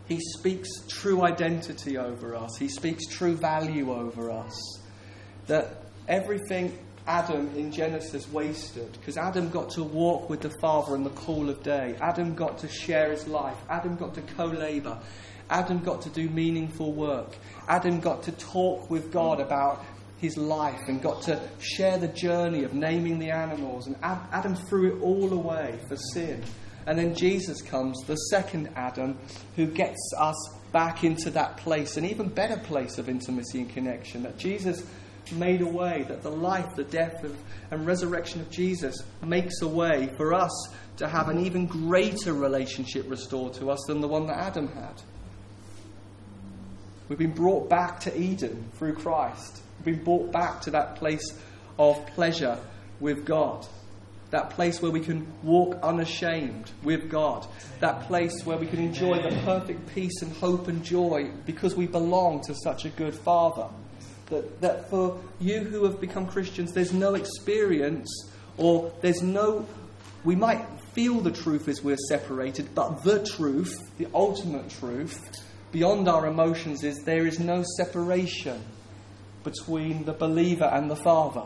he 0.07 0.19
speaks 0.37 0.69
true 0.87 1.21
identity 1.21 1.97
over 1.97 2.35
us, 2.35 2.57
he 2.57 2.69
speaks 2.69 3.05
true 3.05 3.35
value 3.35 3.91
over 3.91 4.31
us. 4.31 4.79
That 5.47 5.83
everything 6.07 6.77
Adam 7.09 7.49
in 7.55 7.71
Genesis 7.71 8.31
wasted, 8.31 8.91
because 8.93 9.17
Adam 9.17 9.49
got 9.49 9.71
to 9.71 9.83
walk 9.83 10.29
with 10.29 10.41
the 10.41 10.53
Father 10.61 10.95
in 10.95 11.03
the 11.03 11.09
cool 11.09 11.49
of 11.49 11.63
day, 11.63 11.97
Adam 11.99 12.35
got 12.35 12.59
to 12.59 12.67
share 12.67 13.09
his 13.11 13.27
life, 13.27 13.57
Adam 13.67 13.95
got 13.95 14.13
to 14.13 14.21
co 14.21 14.45
labor. 14.45 14.97
Adam 15.49 15.79
got 15.79 16.03
to 16.03 16.09
do 16.11 16.29
meaningful 16.29 16.93
work. 16.93 17.35
Adam 17.67 17.99
got 17.99 18.21
to 18.21 18.31
talk 18.33 18.87
with 18.91 19.11
God 19.11 19.39
about 19.39 19.83
his 20.19 20.37
life 20.37 20.81
and 20.87 21.01
got 21.01 21.23
to 21.23 21.41
share 21.59 21.97
the 21.97 22.09
journey 22.09 22.63
of 22.63 22.75
naming 22.75 23.17
the 23.17 23.31
animals. 23.31 23.87
And 23.87 23.95
Adam 24.03 24.53
threw 24.53 24.95
it 24.95 25.01
all 25.01 25.33
away 25.33 25.79
for 25.87 25.95
sin. 26.13 26.43
And 26.85 26.99
then 26.99 27.15
Jesus 27.15 27.63
comes, 27.63 27.99
the 28.05 28.15
second 28.15 28.69
Adam, 28.75 29.17
who 29.55 29.65
gets 29.65 30.13
us 30.19 30.37
back 30.71 31.03
into 31.03 31.31
that 31.31 31.57
place, 31.57 31.97
an 31.97 32.05
even 32.05 32.29
better 32.29 32.57
place 32.57 32.99
of 32.99 33.09
intimacy 33.09 33.61
and 33.61 33.69
connection. 33.71 34.21
That 34.21 34.37
Jesus 34.37 34.85
made 35.31 35.61
a 35.61 35.67
way, 35.67 36.05
that 36.07 36.21
the 36.21 36.31
life, 36.31 36.75
the 36.75 36.83
death, 36.83 37.23
of, 37.23 37.37
and 37.71 37.85
resurrection 37.85 38.41
of 38.41 38.49
Jesus 38.49 39.03
makes 39.23 39.61
a 39.61 39.67
way 39.67 40.09
for 40.17 40.33
us 40.33 40.51
to 40.97 41.07
have 41.07 41.29
an 41.29 41.39
even 41.45 41.65
greater 41.65 42.33
relationship 42.33 43.09
restored 43.09 43.53
to 43.53 43.69
us 43.71 43.79
than 43.87 44.01
the 44.01 44.07
one 44.07 44.27
that 44.27 44.37
Adam 44.37 44.67
had. 44.67 45.01
We've 47.07 47.17
been 47.17 47.31
brought 47.31 47.69
back 47.69 48.01
to 48.01 48.19
Eden 48.19 48.69
through 48.73 48.93
Christ. 48.93 49.61
We've 49.77 49.95
been 49.95 50.03
brought 50.03 50.31
back 50.31 50.61
to 50.61 50.71
that 50.71 50.95
place 50.95 51.33
of 51.79 52.05
pleasure 52.07 52.59
with 52.99 53.25
God. 53.25 53.65
That 54.29 54.51
place 54.51 54.79
where 54.79 54.91
we 54.91 54.99
can 54.99 55.25
walk 55.41 55.79
unashamed 55.81 56.69
with 56.83 57.09
God. 57.09 57.47
That 57.79 58.01
place 58.01 58.45
where 58.45 58.57
we 58.57 58.67
can 58.67 58.79
enjoy 58.79 59.23
the 59.23 59.35
perfect 59.43 59.87
peace 59.95 60.21
and 60.21 60.31
hope 60.33 60.67
and 60.67 60.83
joy 60.83 61.31
because 61.47 61.75
we 61.75 61.87
belong 61.87 62.41
to 62.41 62.53
such 62.53 62.85
a 62.85 62.89
good 62.89 63.15
Father. 63.15 63.67
That, 64.29 64.61
that 64.61 64.89
for 64.89 65.19
you 65.39 65.61
who 65.61 65.85
have 65.85 65.99
become 65.99 66.27
Christians, 66.27 66.71
there's 66.73 66.93
no 66.93 67.15
experience 67.15 68.29
or 68.57 68.91
there's 69.01 69.23
no. 69.23 69.67
We 70.23 70.35
might 70.35 70.65
feel 70.93 71.21
the 71.21 71.31
truth 71.31 71.67
as 71.67 71.81
we're 71.83 71.97
separated, 72.09 72.75
but 72.75 73.03
the 73.03 73.25
truth, 73.25 73.73
the 73.97 74.07
ultimate 74.13 74.69
truth, 74.69 75.19
beyond 75.71 76.07
our 76.07 76.27
emotions, 76.27 76.83
is 76.83 77.03
there 77.03 77.25
is 77.25 77.39
no 77.39 77.63
separation 77.77 78.61
between 79.43 80.03
the 80.05 80.13
believer 80.13 80.65
and 80.65 80.89
the 80.89 80.95
Father. 80.95 81.43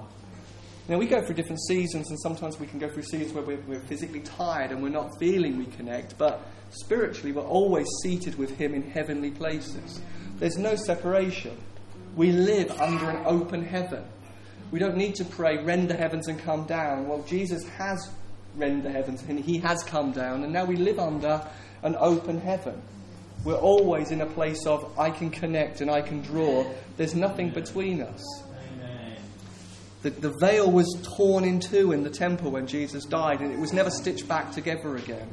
Now, 0.90 0.98
we 0.98 1.06
go 1.06 1.24
through 1.24 1.36
different 1.36 1.62
seasons, 1.62 2.10
and 2.10 2.20
sometimes 2.20 2.60
we 2.60 2.68
can 2.68 2.78
go 2.78 2.90
through 2.90 3.04
seasons 3.04 3.32
where 3.32 3.44
we're, 3.44 3.62
we're, 3.68 3.80
physically 3.82 4.20
tired 4.20 4.72
and 4.72 4.84
we're 4.84 4.90
not 4.90 5.18
feeling 5.18 5.58
we 5.58 5.66
connect, 5.66 6.18
but 6.18 6.46
spiritually, 6.72 7.32
we're 7.32 7.42
always 7.42 7.88
seated 8.02 8.38
with 8.38 8.58
Him 8.58 8.74
in 8.74 8.82
heavenly 8.82 9.32
places. 9.32 10.02
There's 10.40 10.58
no 10.58 10.76
separation. 10.76 11.58
We 12.16 12.32
live 12.32 12.72
under 12.80 13.10
an 13.10 13.26
open 13.26 13.64
heaven. 13.66 14.04
We 14.72 14.80
don't 14.80 14.98
need 14.98 15.16
to 15.16 15.26
pray, 15.26 15.64
rend 15.64 15.90
the 15.90 15.96
heavens 15.96 16.28
and 16.28 16.40
come 16.40 16.66
down. 16.66 17.08
Well, 17.08 17.24
Jesus 17.24 17.68
has 17.70 18.10
rend 18.56 18.84
the 18.84 18.92
heavens 18.92 19.24
and 19.28 19.40
He 19.40 19.60
has 19.60 19.84
come 19.84 20.12
down, 20.12 20.44
and 20.44 20.54
now 20.54 20.66
we 20.66 20.76
live 20.76 21.00
under 21.00 21.46
an 21.82 21.96
open 22.00 22.40
heaven. 22.40 22.82
We're 23.44 23.56
always 23.56 24.12
in 24.12 24.22
a 24.22 24.26
place 24.26 24.66
of 24.66 24.98
I 24.98 25.10
can 25.10 25.30
connect 25.30 25.82
and 25.82 25.92
I 25.92 26.02
can 26.02 26.22
draw. 26.22 26.66
There's 26.96 27.16
nothing 27.16 27.50
between 27.50 28.02
us. 28.02 28.24
The, 30.02 30.10
the 30.10 30.34
veil 30.40 30.70
was 30.70 30.88
torn 31.16 31.46
in 31.46 31.60
two 31.60 31.94
in 31.94 32.04
the 32.04 32.10
temple 32.10 32.52
when 32.52 32.68
Jesus 32.68 33.06
died, 33.06 33.42
and 33.42 33.52
it 33.52 33.60
was 33.60 33.74
never 33.74 33.90
stitched 33.90 34.28
back 34.28 34.52
together 34.52 34.98
again. 34.98 35.30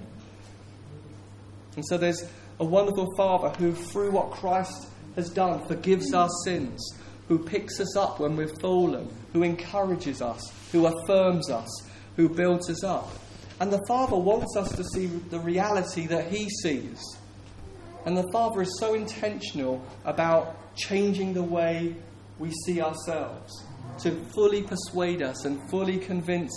And 1.77 1.85
so 1.87 1.99
there's 1.99 2.25
a 2.59 2.65
wonderful 2.65 3.07
Father 3.17 3.51
who, 3.51 3.73
through 3.73 4.13
what 4.13 4.31
Christ 4.31 4.89
has 5.17 5.31
done, 5.31 5.67
forgives 5.67 6.13
our 6.15 6.29
sins, 6.45 6.81
who 7.29 7.39
picks 7.39 7.79
us 7.81 7.97
up 7.97 8.19
when 8.21 8.37
we've 8.37 8.59
fallen, 8.61 9.09
who 9.33 9.43
encourages 9.43 10.21
us, 10.21 10.53
who 10.73 10.87
affirms 10.87 11.51
us, 11.51 11.69
who 12.17 12.29
builds 12.29 12.69
us 12.69 12.83
up. 12.83 13.09
And 13.61 13.73
the 13.73 13.85
Father 13.87 14.17
wants 14.17 14.57
us 14.57 14.75
to 14.75 14.85
see 14.85 15.07
the 15.07 15.39
reality 15.39 16.07
that 16.07 16.31
He 16.31 16.49
sees. 16.49 17.01
And 18.05 18.17
the 18.17 18.29
Father 18.33 18.63
is 18.63 18.79
so 18.81 18.95
intentional 18.95 19.85
about 20.05 20.75
changing 20.75 21.35
the 21.35 21.43
way 21.43 21.95
we 22.39 22.51
see 22.65 22.81
ourselves 22.81 23.53
to 24.01 24.13
fully 24.35 24.63
persuade 24.63 25.23
us 25.23 25.45
and 25.45 25.61
fully 25.71 25.99
convince 25.99 26.53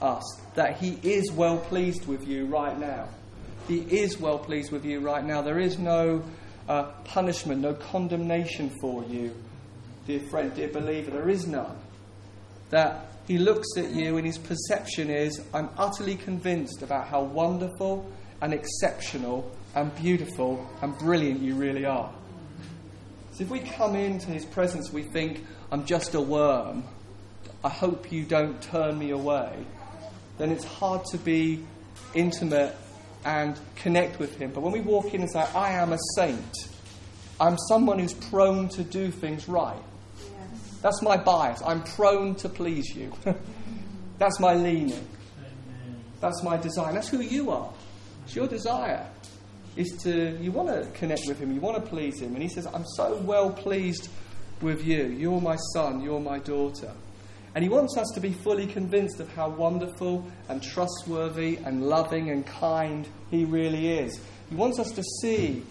us 0.00 0.22
that 0.54 0.78
He 0.78 0.98
is 1.02 1.32
well 1.32 1.58
pleased 1.58 2.06
with 2.06 2.26
you 2.26 2.46
right 2.46 2.78
now. 2.78 3.08
He 3.66 3.78
is 3.78 4.20
well 4.20 4.38
pleased 4.38 4.70
with 4.70 4.84
you 4.84 5.00
right 5.00 5.24
now. 5.24 5.42
There 5.42 5.58
is 5.58 5.78
no 5.78 6.22
uh, 6.68 6.84
punishment, 7.04 7.60
no 7.60 7.74
condemnation 7.74 8.70
for 8.80 9.04
you, 9.04 9.34
dear 10.06 10.20
friend, 10.30 10.54
dear 10.54 10.68
believer. 10.68 11.10
There 11.10 11.28
is 11.28 11.46
none. 11.46 11.76
that 12.70 13.06
he 13.26 13.38
looks 13.38 13.68
at 13.76 13.90
you 13.90 14.16
and 14.16 14.26
his 14.26 14.36
perception 14.36 15.08
is, 15.08 15.40
I'm 15.54 15.70
utterly 15.78 16.16
convinced 16.16 16.82
about 16.82 17.06
how 17.06 17.22
wonderful 17.22 18.10
and 18.42 18.52
exceptional 18.52 19.50
and 19.74 19.94
beautiful 19.94 20.68
and 20.82 20.96
brilliant 20.98 21.40
you 21.40 21.54
really 21.54 21.84
are. 21.86 22.12
So 23.32 23.44
if 23.44 23.50
we 23.50 23.60
come 23.60 23.96
into 23.96 24.26
his 24.26 24.44
presence, 24.44 24.92
we 24.92 25.04
think, 25.04 25.44
I'm 25.72 25.86
just 25.86 26.14
a 26.14 26.20
worm. 26.20 26.84
I 27.62 27.68
hope 27.68 28.12
you 28.12 28.24
don't 28.24 28.60
turn 28.60 28.98
me 28.98 29.10
away. 29.10 29.64
Then 30.38 30.50
it's 30.50 30.64
hard 30.64 31.04
to 31.12 31.18
be 31.18 31.64
intimate 32.12 32.74
and 33.24 33.58
connect 33.76 34.18
with 34.18 34.36
him. 34.38 34.52
But 34.52 34.62
when 34.62 34.72
we 34.72 34.80
walk 34.80 35.14
in 35.14 35.22
and 35.22 35.30
say, 35.30 35.40
I 35.54 35.72
am 35.72 35.92
a 35.92 35.98
saint, 36.16 36.68
I'm 37.40 37.56
someone 37.68 37.98
who's 37.98 38.14
prone 38.14 38.68
to 38.70 38.84
do 38.84 39.10
things 39.10 39.48
right. 39.48 39.76
Yes. 40.18 40.78
That's 40.82 41.02
my 41.02 41.16
bias. 41.16 41.62
I'm 41.64 41.82
prone 41.82 42.34
to 42.36 42.48
please 42.48 42.94
you. 42.94 43.12
That's 44.18 44.38
my 44.38 44.54
leaning. 44.54 45.08
That's 46.20 46.42
my 46.42 46.56
desire. 46.56 46.92
That's 46.92 47.08
who 47.08 47.20
you 47.20 47.50
are. 47.50 47.70
It's 48.24 48.36
your 48.36 48.46
desire. 48.46 49.06
Is 49.76 49.90
to 50.04 50.38
you 50.40 50.52
want 50.52 50.68
to 50.68 50.88
connect 50.96 51.22
with 51.26 51.40
him, 51.40 51.52
you 51.52 51.60
want 51.60 51.82
to 51.82 51.90
please 51.90 52.20
him. 52.20 52.34
And 52.34 52.42
he 52.42 52.48
says, 52.48 52.66
I'm 52.66 52.84
so 52.94 53.16
well 53.16 53.50
pleased 53.50 54.08
with 54.60 54.84
you. 54.84 55.06
You're 55.06 55.40
my 55.40 55.56
son, 55.74 56.00
you're 56.00 56.20
my 56.20 56.38
daughter. 56.38 56.92
And 57.54 57.62
he 57.62 57.68
wants 57.68 57.96
us 57.96 58.10
to 58.14 58.20
be 58.20 58.32
fully 58.32 58.66
convinced 58.66 59.20
of 59.20 59.32
how 59.32 59.48
wonderful 59.48 60.26
and 60.48 60.62
trustworthy 60.62 61.58
and 61.64 61.84
loving 61.84 62.30
and 62.30 62.44
kind 62.44 63.06
he 63.30 63.44
really 63.44 63.90
is. 63.98 64.20
He 64.50 64.56
wants 64.56 64.78
us 64.80 64.90
to 64.92 65.02
see 65.22 65.62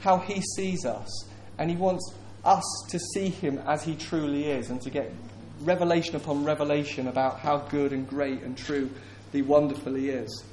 how 0.00 0.18
he 0.18 0.40
sees 0.56 0.86
us. 0.86 1.28
And 1.58 1.70
he 1.70 1.76
wants 1.76 2.14
us 2.44 2.64
to 2.90 2.98
see 2.98 3.28
him 3.28 3.58
as 3.66 3.82
he 3.82 3.96
truly 3.96 4.46
is 4.46 4.70
and 4.70 4.80
to 4.82 4.90
get 4.90 5.12
revelation 5.60 6.16
upon 6.16 6.44
revelation 6.44 7.08
about 7.08 7.40
how 7.40 7.58
good 7.58 7.92
and 7.92 8.08
great 8.08 8.42
and 8.42 8.56
true 8.56 8.90
the 9.32 9.42
wonderful 9.42 9.94
he 9.94 10.08
is. 10.08 10.44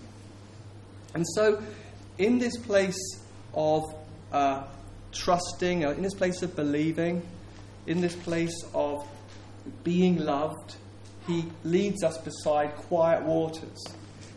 And 1.14 1.26
so, 1.36 1.62
in 2.18 2.40
this 2.40 2.58
place 2.58 2.98
of 3.54 3.84
uh, 4.32 4.64
trusting, 5.12 5.86
uh, 5.86 5.92
in 5.92 6.02
this 6.02 6.14
place 6.14 6.42
of 6.42 6.56
believing, 6.56 7.22
in 7.86 8.02
this 8.02 8.16
place 8.16 8.64
of 8.74 9.08
being 9.84 10.18
loved, 10.18 10.76
he 11.28 11.46
leads 11.64 12.04
us 12.04 12.18
beside 12.18 12.76
quiet 12.76 13.24
waters. 13.24 13.84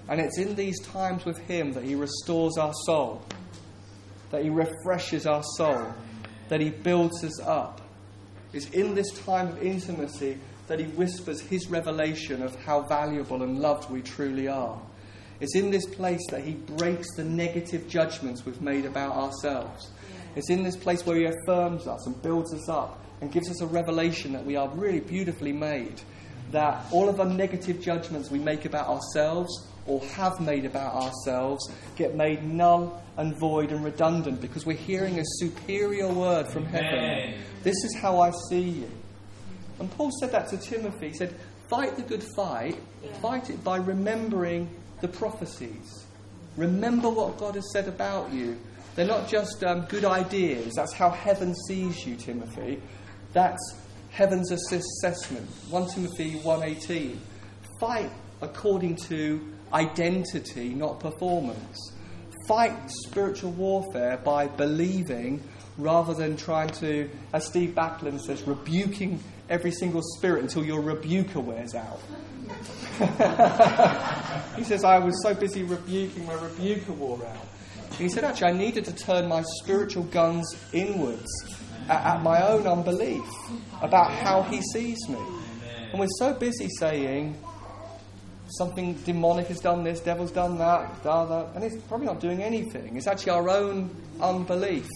And 0.09 0.21
it's 0.21 0.39
in 0.39 0.55
these 0.55 0.81
times 0.81 1.25
with 1.25 1.39
him 1.39 1.73
that 1.73 1.85
he 1.85 1.95
restores 1.95 2.57
our 2.57 2.73
soul 2.85 3.25
that 4.31 4.43
He 4.43 4.51
refreshes 4.51 5.27
our 5.27 5.43
soul, 5.57 5.95
that 6.49 6.61
He 6.61 6.71
builds 6.71 7.23
us 7.25 7.41
up. 7.41 7.81
It's 8.53 8.71
in 8.71 8.95
this 8.95 9.11
time 9.25 9.49
of 9.49 9.63
intimacy 9.63 10.39
that 10.69 10.79
He 10.79 10.87
whispers 10.87 11.41
His 11.41 11.69
revelation 11.69 12.43
of 12.43 12.55
how 12.65 12.83
valuable 12.83 13.43
and 13.43 13.61
loved 13.61 13.91
we 13.91 14.03
truly 14.03 14.49
are. 14.49 14.81
It's 15.41 15.55
in 15.55 15.71
this 15.71 15.87
place 15.87 16.25
that 16.31 16.45
He 16.45 16.53
breaks 16.53 17.07
the 17.17 17.25
negative 17.25 17.89
judgments 17.89 18.45
we've 18.45 18.61
made 18.61 18.85
about 18.85 19.13
ourselves. 19.13 19.91
It's 20.35 20.51
in 20.51 20.63
this 20.63 20.77
place 20.77 21.05
where 21.07 21.17
He 21.17 21.25
affirms 21.25 21.87
us 21.87 22.07
and 22.07 22.21
builds 22.23 22.53
us 22.53 22.69
up 22.69 23.03
and 23.21 23.33
gives 23.33 23.51
us 23.51 23.61
a 23.61 23.67
revelation 23.67 24.33
that 24.33 24.45
we 24.45 24.57
are 24.57 24.69
really 24.69 25.01
beautifully 25.01 25.53
made. 25.53 26.01
That 26.53 26.87
all 26.93 27.09
of 27.09 27.17
the 27.17 27.25
negative 27.25 27.81
judgments 27.81 28.31
we 28.31 28.39
make 28.39 28.65
about 28.65 28.89
ourselves 28.89 29.67
or 29.87 30.01
have 30.01 30.41
made 30.41 30.65
about 30.65 30.95
ourselves 30.95 31.69
get 31.97 32.15
made 32.15 32.45
null 32.45 33.03
and 33.17 33.39
void 33.39 33.73
and 33.73 33.85
redundant 33.85 34.41
because 34.41 34.67
we're 34.67 34.77
hearing 34.77 35.19
a 35.19 35.25
superior 35.25 36.13
word 36.13 36.47
from 36.49 36.65
heaven. 36.67 37.35
This 37.63 37.77
is 37.85 37.97
how 38.01 38.21
I 38.21 38.31
see 38.49 38.61
you. 38.61 38.91
And 39.79 39.91
Paul 39.93 40.11
said 40.21 40.33
that 40.33 40.49
to 40.49 40.59
Timothy. 40.59 41.09
He 41.09 41.15
said, 41.15 41.35
Fight 41.69 41.97
the 41.97 42.03
good 42.03 42.23
fight, 42.37 42.79
fight 43.21 43.51
it 43.51 43.63
by 43.65 43.79
remembering 43.79 44.69
the 45.01 45.09
prophecies. 45.09 46.07
Remember 46.57 47.11
what 47.11 47.39
God 47.39 47.57
has 47.57 47.71
said 47.73 47.89
about 47.89 48.33
you. 48.33 48.57
They're 48.95 49.07
not 49.07 49.29
just 49.29 49.63
um, 49.65 49.83
good 49.87 50.05
ideas. 50.05 50.75
That's 50.75 50.95
how 50.95 51.11
heaven 51.11 51.55
sees 51.67 52.07
you, 52.07 52.17
Timothy. 52.17 52.81
That's 53.33 53.79
heaven's 54.11 54.51
assessment. 54.51 55.47
1 55.71 55.91
Timothy 55.91 56.41
1.18. 56.41 57.19
Fight 57.79 58.11
according 58.41 58.97
to 58.97 59.41
identity, 59.73 60.71
not 60.71 61.01
performance. 61.01 61.93
Fight 62.49 62.91
spiritual 62.91 63.53
warfare 63.53 64.17
by 64.19 64.47
believing 64.47 65.43
rather 65.77 66.15
than 66.15 66.37
trying 66.37 66.71
to, 66.71 67.11
as 67.33 67.47
Steve 67.47 67.71
Backlund 67.71 68.21
says, 68.21 68.43
rebuking 68.47 69.21
every 69.49 69.71
single 69.71 70.03
spirit 70.17 70.43
until 70.43 70.65
your 70.65 70.81
rebuker 70.81 71.41
wears 71.41 71.75
out. 71.75 72.01
he 74.57 74.65
says, 74.65 74.85
I 74.85 74.99
was 74.99 75.23
so 75.23 75.35
busy 75.35 75.63
rebuking, 75.63 76.25
my 76.25 76.35
rebuker 76.35 76.93
wore 76.93 77.23
out. 77.27 77.47
he 77.99 78.09
said, 78.09 78.25
actually, 78.25 78.49
I 78.49 78.53
needed 78.53 78.85
to 78.87 78.95
turn 78.95 79.29
my 79.29 79.43
spiritual 79.63 80.05
guns 80.05 80.57
inwards 80.73 81.29
at, 81.89 82.17
at 82.17 82.23
my 82.23 82.47
own 82.47 82.67
unbelief 82.67 83.29
about 83.83 84.11
how 84.11 84.43
he 84.43 84.61
sees 84.73 84.99
me. 85.09 85.19
And 85.91 86.01
we're 86.01 86.09
so 86.19 86.35
busy 86.35 86.69
saying, 86.79 87.37
something 88.49 88.95
demonic 89.05 89.49
has 89.49 89.59
done 89.59 89.83
this, 89.83 90.01
devil's 90.01 90.33
done 90.33 90.59
that, 90.59 91.03
da, 91.03 91.27
da, 91.27 91.47
and 91.55 91.65
it's 91.65 91.77
probably 91.85 92.07
not 92.07 92.21
doing 92.21 92.43
anything. 92.43 92.97
It's 92.97 93.07
actually 93.07 93.33
our 93.33 93.49
own 93.49 93.91
unbelief. 94.21 94.89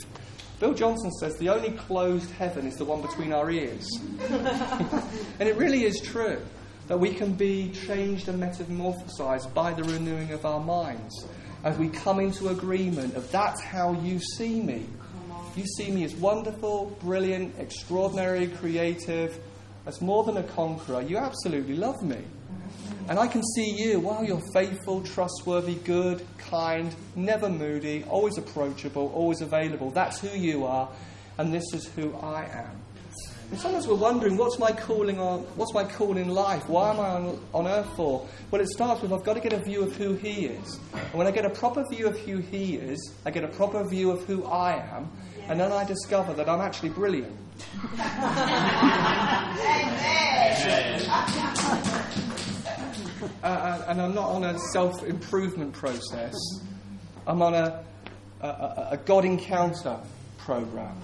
Bill 0.59 0.75
Johnson 0.75 1.11
says 1.13 1.37
the 1.39 1.49
only 1.49 1.71
closed 1.71 2.31
heaven 2.33 2.67
is 2.67 2.77
the 2.77 2.85
one 2.85 3.01
between 3.01 3.33
our 3.33 3.51
ears. 3.51 3.89
and 4.29 5.49
it 5.49 5.57
really 5.57 5.85
is 5.85 5.99
true 6.01 6.39
that 6.87 6.99
we 6.99 7.15
can 7.15 7.33
be 7.33 7.71
changed 7.71 8.29
and 8.29 8.43
metamorphosized 8.43 9.55
by 9.55 9.73
the 9.73 9.85
renewing 9.85 10.33
of 10.33 10.45
our 10.45 10.61
minds 10.61 11.27
as 11.65 11.79
we 11.79 11.89
come 11.89 12.21
into 12.21 12.49
agreement 12.49 13.15
of 13.15 13.31
that's 13.31 13.63
how 13.63 13.93
you 14.03 14.19
see 14.37 14.61
me. 14.61 14.87
You 15.57 15.65
see 15.67 15.91
me 15.91 16.05
as 16.05 16.15
wonderful, 16.15 16.97
brilliant, 17.01 17.59
extraordinary, 17.59 18.47
creative, 18.47 19.39
as 19.85 20.01
more 20.01 20.23
than 20.23 20.37
a 20.37 20.43
conqueror. 20.45 21.03
You 21.03 21.17
absolutely 21.17 21.77
love 21.77 22.03
me. 22.03 22.19
And 23.09 23.19
I 23.19 23.27
can 23.27 23.43
see 23.57 23.75
you, 23.77 23.99
wow, 23.99 24.23
you're 24.23 24.43
faithful, 24.55 25.03
trustworthy, 25.03 25.75
good, 25.75 26.25
kind, 26.39 26.95
never 27.17 27.49
moody, 27.49 28.05
always 28.05 28.39
approachable, 28.39 29.11
always 29.13 29.41
available. 29.41 29.91
That's 29.91 30.21
who 30.21 30.29
you 30.29 30.65
are, 30.65 30.89
and 31.37 31.53
this 31.53 31.65
is 31.75 31.87
who 31.89 32.15
I 32.17 32.45
am. 32.45 32.81
And 33.51 33.59
sometimes 33.59 33.89
we're 33.89 33.97
wondering, 33.97 34.37
what's 34.37 34.61
my 34.61 34.71
calling 34.71 35.19
on? 35.19 35.41
What's 35.57 35.75
my 35.75 35.83
call 35.83 36.17
in 36.17 36.29
life? 36.29 36.69
Why 36.69 36.91
am 36.91 37.01
I 37.01 37.09
on, 37.09 37.41
on 37.53 37.67
earth 37.67 37.89
for? 37.97 38.29
Well, 38.53 38.61
it 38.61 38.69
starts 38.69 39.03
with 39.03 39.13
I've 39.13 39.25
got 39.25 39.35
to 39.35 39.41
get 39.41 39.53
a 39.53 39.59
view 39.59 39.83
of 39.83 39.97
who 39.97 40.15
He 40.15 40.47
is. 40.47 40.79
And 40.95 41.15
when 41.15 41.27
I 41.27 41.33
get 41.33 41.45
a 41.45 41.51
proper 41.51 41.85
view 41.91 42.07
of 42.07 42.17
who 42.21 42.37
He 42.37 42.77
is, 42.77 43.13
I 43.27 43.33
get 43.33 43.43
a 43.43 43.49
proper 43.49 43.83
view 43.89 44.13
of 44.13 44.23
who 44.27 44.45
I 44.45 44.77
am, 44.77 45.11
and 45.49 45.61
then 45.61 45.73
I 45.73 45.85
discover 45.85 46.33
that 46.35 46.49
I'm 46.49 46.61
actually 46.61 46.91
brilliant. 46.91 47.37
Uh, 53.43 53.47
uh, 53.47 53.85
and 53.89 54.01
I'm 54.01 54.15
not 54.15 54.31
on 54.31 54.45
a 54.45 54.59
self 54.73 55.03
improvement 55.03 55.75
process. 55.75 56.35
I'm 57.27 57.43
on 57.43 57.55
a, 57.55 57.85
a, 58.41 58.89
a 58.93 59.01
God 59.05 59.25
encounter 59.25 59.99
program. 60.39 60.97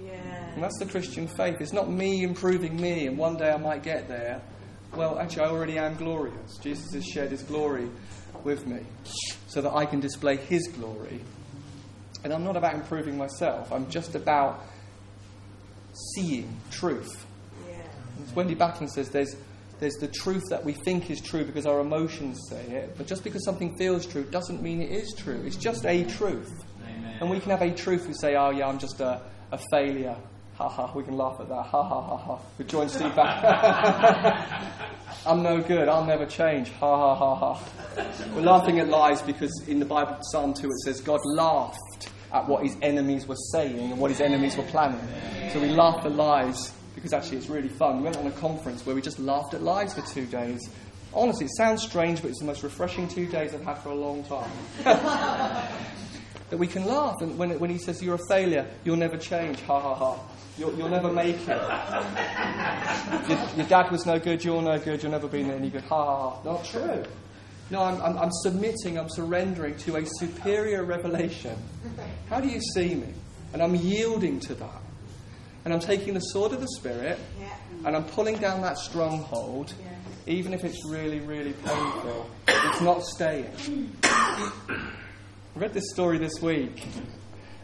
Yeah. 0.00 0.12
And 0.54 0.62
that's 0.62 0.78
the 0.78 0.86
Christian 0.86 1.26
faith. 1.26 1.56
It's 1.60 1.72
not 1.72 1.90
me 1.90 2.22
improving 2.22 2.80
me 2.80 3.06
and 3.06 3.18
one 3.18 3.36
day 3.36 3.50
I 3.50 3.56
might 3.56 3.82
get 3.82 4.08
there. 4.08 4.40
Well, 4.94 5.18
actually, 5.18 5.42
I 5.42 5.48
already 5.48 5.78
am 5.78 5.96
glorious. 5.96 6.56
Jesus 6.58 6.92
has 6.94 7.04
shared 7.04 7.32
his 7.32 7.42
glory 7.42 7.88
with 8.44 8.66
me 8.66 8.80
so 9.48 9.60
that 9.60 9.74
I 9.74 9.86
can 9.86 9.98
display 9.98 10.36
his 10.36 10.68
glory. 10.68 11.20
And 12.24 12.32
I'm 12.32 12.42
not 12.42 12.56
about 12.56 12.74
improving 12.74 13.16
myself, 13.16 13.70
I'm 13.70 13.88
just 13.90 14.14
about 14.14 14.64
seeing 16.14 16.56
truth. 16.70 17.24
Yeah. 17.68 17.76
As 18.24 18.34
Wendy 18.34 18.56
Backlund 18.56 18.90
says, 18.90 19.10
there's 19.10 19.36
there's 19.80 19.96
the 19.96 20.08
truth 20.08 20.44
that 20.50 20.64
we 20.64 20.72
think 20.72 21.10
is 21.10 21.20
true 21.20 21.44
because 21.44 21.66
our 21.66 21.80
emotions 21.80 22.40
say 22.48 22.62
it, 22.62 22.94
but 22.96 23.06
just 23.06 23.24
because 23.24 23.44
something 23.44 23.76
feels 23.76 24.06
true 24.06 24.24
doesn't 24.24 24.62
mean 24.62 24.80
it 24.80 24.90
is 24.90 25.12
true. 25.14 25.42
It's 25.44 25.56
just 25.56 25.84
a 25.84 26.04
truth. 26.04 26.64
Amen. 26.82 27.16
And 27.20 27.28
we 27.28 27.40
can 27.40 27.50
have 27.50 27.62
a 27.62 27.70
truth 27.70 28.06
who 28.06 28.14
say, 28.14 28.36
oh, 28.36 28.50
yeah, 28.50 28.68
I'm 28.68 28.78
just 28.78 29.00
a, 29.00 29.20
a 29.50 29.58
failure. 29.70 30.16
Ha 30.54 30.68
ha, 30.68 30.92
we 30.94 31.02
can 31.02 31.16
laugh 31.16 31.40
at 31.40 31.48
that. 31.48 31.66
Ha 31.66 31.82
ha 31.82 32.00
ha 32.00 32.16
ha. 32.16 32.38
We 32.56 32.64
join 32.64 32.88
Steve 32.88 33.14
back. 33.16 33.42
I'm 35.26 35.42
no 35.42 35.60
good. 35.60 35.88
I'll 35.88 36.04
never 36.04 36.26
change. 36.26 36.70
Ha 36.70 36.96
ha 36.96 37.14
ha 37.16 37.34
ha. 37.34 37.66
We're 38.34 38.42
laughing 38.42 38.78
at 38.78 38.88
lies 38.88 39.20
because 39.20 39.52
in 39.66 39.80
the 39.80 39.84
Bible, 39.84 40.16
Psalm 40.30 40.54
2, 40.54 40.68
it 40.68 40.78
says 40.84 41.00
God 41.00 41.20
laughed 41.24 42.08
at 42.34 42.48
what 42.48 42.64
his 42.64 42.76
enemies 42.82 43.26
were 43.26 43.36
saying 43.52 43.92
and 43.92 43.98
what 43.98 44.10
his 44.10 44.20
enemies 44.20 44.56
were 44.56 44.64
planning. 44.64 45.00
So 45.52 45.60
we 45.60 45.68
laughed 45.68 46.04
at 46.04 46.12
lies 46.12 46.72
because 46.96 47.12
actually 47.12 47.38
it's 47.38 47.48
really 47.48 47.68
fun. 47.68 47.98
We 47.98 48.04
went 48.04 48.16
on 48.16 48.26
a 48.26 48.32
conference 48.32 48.84
where 48.84 48.94
we 48.94 49.00
just 49.00 49.20
laughed 49.20 49.54
at 49.54 49.62
lies 49.62 49.94
for 49.94 50.02
two 50.02 50.26
days. 50.26 50.60
Honestly, 51.12 51.46
it 51.46 51.52
sounds 51.56 51.82
strange, 51.82 52.20
but 52.20 52.30
it's 52.30 52.40
the 52.40 52.44
most 52.44 52.64
refreshing 52.64 53.06
two 53.06 53.26
days 53.26 53.54
I've 53.54 53.64
had 53.64 53.78
for 53.78 53.90
a 53.90 53.94
long 53.94 54.24
time. 54.24 54.50
that 56.50 56.58
we 56.58 56.66
can 56.66 56.84
laugh, 56.84 57.14
and 57.20 57.38
when, 57.38 57.58
when 57.60 57.70
he 57.70 57.78
says 57.78 58.02
you're 58.02 58.16
a 58.16 58.28
failure, 58.28 58.66
you'll 58.84 58.96
never 58.96 59.16
change, 59.16 59.60
ha 59.62 59.80
ha 59.80 59.94
ha. 59.94 60.18
You'll, 60.58 60.74
you'll 60.74 60.88
never 60.88 61.12
make 61.12 61.36
it. 61.36 61.48
Your, 63.28 63.38
your, 63.56 63.66
dad 63.66 63.90
was 63.90 64.06
no 64.06 64.20
good, 64.20 64.44
you're 64.44 64.62
no 64.62 64.78
good, 64.78 65.02
you'll 65.02 65.10
never 65.10 65.26
be 65.26 65.42
any 65.42 65.68
good. 65.68 65.82
Ha 65.84 66.04
ha 66.04 66.30
ha. 66.30 66.42
Not 66.44 66.64
true. 66.64 67.02
No, 67.70 67.82
I'm, 67.82 68.00
I'm, 68.02 68.18
I'm 68.18 68.32
submitting, 68.42 68.98
I'm 68.98 69.08
surrendering 69.08 69.76
to 69.78 69.96
a 69.96 70.06
superior 70.06 70.84
revelation. 70.84 71.56
How 72.28 72.40
do 72.40 72.48
you 72.48 72.60
see 72.60 72.94
me? 72.94 73.08
And 73.52 73.62
I'm 73.62 73.74
yielding 73.74 74.40
to 74.40 74.54
that. 74.54 74.82
And 75.64 75.72
I'm 75.72 75.80
taking 75.80 76.14
the 76.14 76.20
sword 76.20 76.52
of 76.52 76.60
the 76.60 76.68
Spirit 76.76 77.18
and 77.84 77.96
I'm 77.96 78.04
pulling 78.04 78.36
down 78.36 78.62
that 78.62 78.78
stronghold, 78.78 79.72
even 80.26 80.52
if 80.52 80.64
it's 80.64 80.84
really, 80.88 81.20
really 81.20 81.52
painful. 81.52 82.30
It's 82.48 82.80
not 82.80 83.02
staying. 83.04 83.50
I 84.02 84.52
read 85.54 85.72
this 85.72 85.90
story 85.90 86.18
this 86.18 86.40
week 86.40 86.84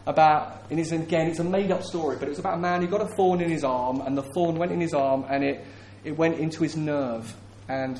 about, 0.05 0.63
and 0.69 0.79
it's, 0.79 0.91
again, 0.91 1.27
it's 1.27 1.39
a 1.39 1.43
made 1.43 1.71
up 1.71 1.83
story, 1.83 2.17
but 2.17 2.27
it 2.27 2.29
was 2.29 2.39
about 2.39 2.55
a 2.55 2.61
man 2.61 2.81
who 2.81 2.87
got 2.87 3.01
a 3.01 3.15
thorn 3.15 3.41
in 3.41 3.49
his 3.49 3.63
arm, 3.63 4.01
and 4.01 4.17
the 4.17 4.23
thorn 4.33 4.57
went 4.57 4.71
in 4.71 4.79
his 4.79 4.93
arm, 4.93 5.25
and 5.29 5.43
it, 5.43 5.65
it 6.03 6.17
went 6.17 6.39
into 6.39 6.63
his 6.63 6.75
nerve. 6.75 7.35
And 7.67 7.99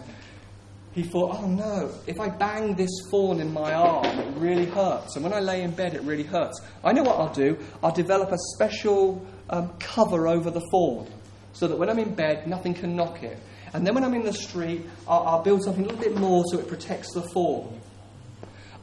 he 0.93 1.03
thought, 1.03 1.37
oh 1.39 1.47
no, 1.47 1.91
if 2.05 2.19
I 2.19 2.29
bang 2.29 2.75
this 2.75 2.89
thorn 3.09 3.39
in 3.39 3.53
my 3.53 3.73
arm, 3.73 4.05
it 4.05 4.35
really 4.37 4.65
hurts. 4.65 5.15
And 5.15 5.23
when 5.23 5.33
I 5.33 5.39
lay 5.39 5.63
in 5.63 5.71
bed, 5.71 5.93
it 5.93 6.01
really 6.01 6.23
hurts. 6.23 6.59
I 6.83 6.91
know 6.91 7.03
what 7.03 7.17
I'll 7.17 7.33
do. 7.33 7.57
I'll 7.81 7.93
develop 7.93 8.31
a 8.31 8.37
special 8.55 9.25
um, 9.49 9.69
cover 9.79 10.27
over 10.27 10.51
the 10.51 10.61
thorn 10.71 11.07
so 11.53 11.67
that 11.67 11.77
when 11.77 11.89
I'm 11.89 11.99
in 11.99 12.13
bed, 12.13 12.45
nothing 12.47 12.73
can 12.73 12.95
knock 12.95 13.23
it. 13.23 13.37
And 13.73 13.87
then 13.87 13.95
when 13.95 14.03
I'm 14.03 14.13
in 14.13 14.23
the 14.23 14.33
street, 14.33 14.85
I'll, 15.07 15.23
I'll 15.23 15.43
build 15.43 15.63
something 15.63 15.85
a 15.85 15.87
little 15.87 16.01
bit 16.01 16.17
more 16.17 16.43
so 16.51 16.59
it 16.59 16.67
protects 16.67 17.13
the 17.13 17.21
thorn. 17.21 17.79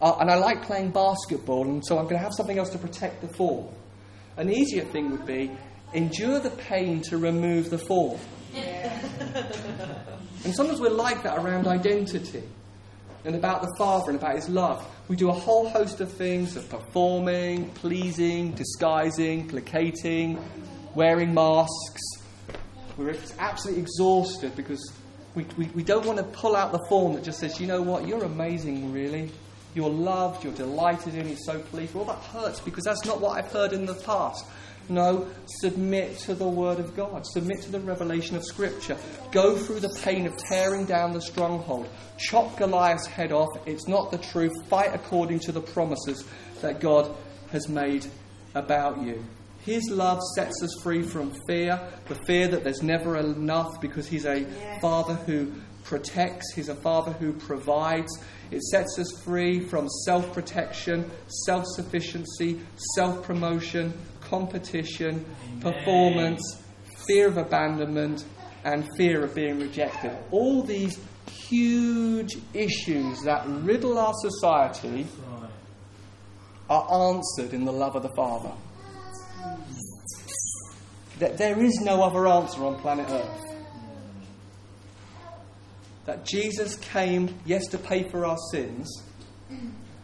Uh, 0.01 0.17
and 0.21 0.31
I 0.31 0.37
like 0.37 0.63
playing 0.63 0.93
basketball, 0.93 1.65
and 1.65 1.85
so 1.85 1.99
I'm 1.99 2.05
going 2.05 2.17
to 2.17 2.23
have 2.23 2.33
something 2.35 2.57
else 2.57 2.71
to 2.71 2.79
protect 2.79 3.21
the 3.21 3.29
thorn. 3.29 3.69
An 4.37 4.49
easier 4.49 4.85
thing 4.85 5.11
would 5.11 5.27
be 5.27 5.51
endure 5.93 6.39
the 6.39 6.51
pain 6.51 7.03
to 7.03 7.19
remove 7.19 7.69
the 7.69 7.79
thorn. 7.79 8.19
and 10.45 10.55
sometimes 10.55 10.81
we're 10.81 10.91
like 10.91 11.23
that 11.25 11.39
around 11.39 11.67
identity 11.67 12.43
and 13.25 13.35
about 13.35 13.63
the 13.63 13.75
Father 13.77 14.11
and 14.11 14.19
about 14.19 14.37
His 14.37 14.49
love. 14.49 14.87
We 15.09 15.17
do 15.17 15.29
a 15.29 15.33
whole 15.33 15.69
host 15.69 16.01
of 16.01 16.13
things 16.13 16.57
of 16.57 16.69
performing, 16.69 17.71
pleasing, 17.71 18.53
disguising, 18.53 19.49
placating, 19.49 20.43
wearing 20.95 21.35
masks. 21.35 22.03
We're 22.97 23.17
absolutely 23.39 23.83
exhausted 23.83 24.57
because 24.57 24.93
we, 25.35 25.47
we, 25.57 25.67
we 25.75 25.83
don't 25.83 26.05
want 26.05 26.19
to 26.19 26.25
pull 26.25 26.57
out 26.57 26.73
the 26.73 26.85
form 26.89 27.15
that 27.15 27.25
just 27.25 27.39
says, 27.39 27.61
you 27.61 27.67
know 27.67 27.83
what, 27.83 28.07
you're 28.07 28.25
amazing, 28.25 28.93
really. 28.93 29.31
You're 29.75 29.91
loved, 29.91 30.43
you're 30.43 30.55
delighted 30.55 31.15
in, 31.15 31.29
you're 31.29 31.37
so 31.37 31.61
pleased. 31.61 31.95
Well, 31.95 32.05
that 32.07 32.19
hurts 32.19 32.61
because 32.61 32.85
that's 32.85 33.05
not 33.05 33.21
what 33.21 33.39
I've 33.39 33.51
heard 33.53 33.73
in 33.73 33.87
the 33.87 33.95
past. 33.95 34.45
No, 34.89 35.29
submit 35.61 36.19
to 36.21 36.35
the 36.35 36.49
Word 36.49 36.79
of 36.79 36.97
God. 36.97 37.27
Submit 37.27 37.63
to 37.63 37.73
the 37.73 37.81
revelation 37.81 38.37
of 38.37 38.45
Scripture. 38.45 38.97
Go 39.33 39.57
through 39.57 39.81
the 39.81 39.95
pain 40.03 40.27
of 40.27 40.37
tearing 40.37 40.87
down 40.87 41.13
the 41.13 41.21
stronghold. 41.21 41.89
Chop 42.19 42.57
Goliath's 42.57 43.07
head 43.07 43.33
off. 43.33 43.49
It's 43.67 43.87
not 43.87 44.11
the 44.11 44.19
truth. 44.19 44.53
Fight 44.69 44.95
according 44.95 45.41
to 45.41 45.53
the 45.53 45.61
promises 45.61 46.25
that 46.63 46.81
God 46.81 47.15
has 47.53 47.69
made 47.69 48.07
about 48.55 49.03
you. 49.03 49.25
His 49.61 49.91
love 49.91 50.21
sets 50.35 50.63
us 50.63 50.75
free 50.83 51.03
from 51.03 51.33
fear, 51.47 51.79
the 52.07 52.15
fear 52.27 52.49
that 52.49 52.65
there's 52.65 52.83
never 52.83 53.17
enough 53.19 53.81
because 53.81 54.07
He's 54.07 54.25
a 54.25 54.47
Father 54.81 55.15
who 55.15 55.53
protects, 55.85 56.55
He's 56.55 56.69
a 56.69 56.75
Father 56.75 57.13
who 57.13 57.33
provides. 57.33 58.11
It 58.51 58.63
sets 58.63 58.99
us 58.99 59.11
free 59.25 59.61
from 59.61 59.89
self 60.07 60.33
protection, 60.33 61.11
self 61.45 61.65
sufficiency, 61.67 62.61
self 62.95 63.23
promotion, 63.23 63.93
competition, 64.29 65.25
performance, 65.61 66.63
fear 67.07 67.29
of 67.29 67.37
abandonment, 67.37 68.25
and 68.65 68.87
fear 68.97 69.25
of 69.25 69.35
being 69.35 69.59
rejected. 69.59 70.17
All 70.31 70.63
these 70.63 70.99
huge 71.49 72.37
issues 72.55 73.23
that 73.23 73.47
riddle 73.47 73.99
our 73.99 74.15
society 74.15 75.07
are 76.69 77.13
answered 77.13 77.55
in 77.55 77.65
the 77.65 77.73
love 77.73 77.97
of 77.97 78.03
the 78.03 78.13
Father. 78.15 78.53
That 81.19 81.39
there 81.39 81.59
is 81.61 81.81
no 81.81 82.03
other 82.03 82.27
answer 82.29 82.65
on 82.65 82.79
planet 82.81 83.09
Earth. 83.11 83.57
That 86.05 86.25
Jesus 86.25 86.77
came, 86.77 87.35
yes, 87.45 87.67
to 87.69 87.79
pay 87.79 88.09
for 88.09 88.25
our 88.25 88.39
sins 88.53 89.03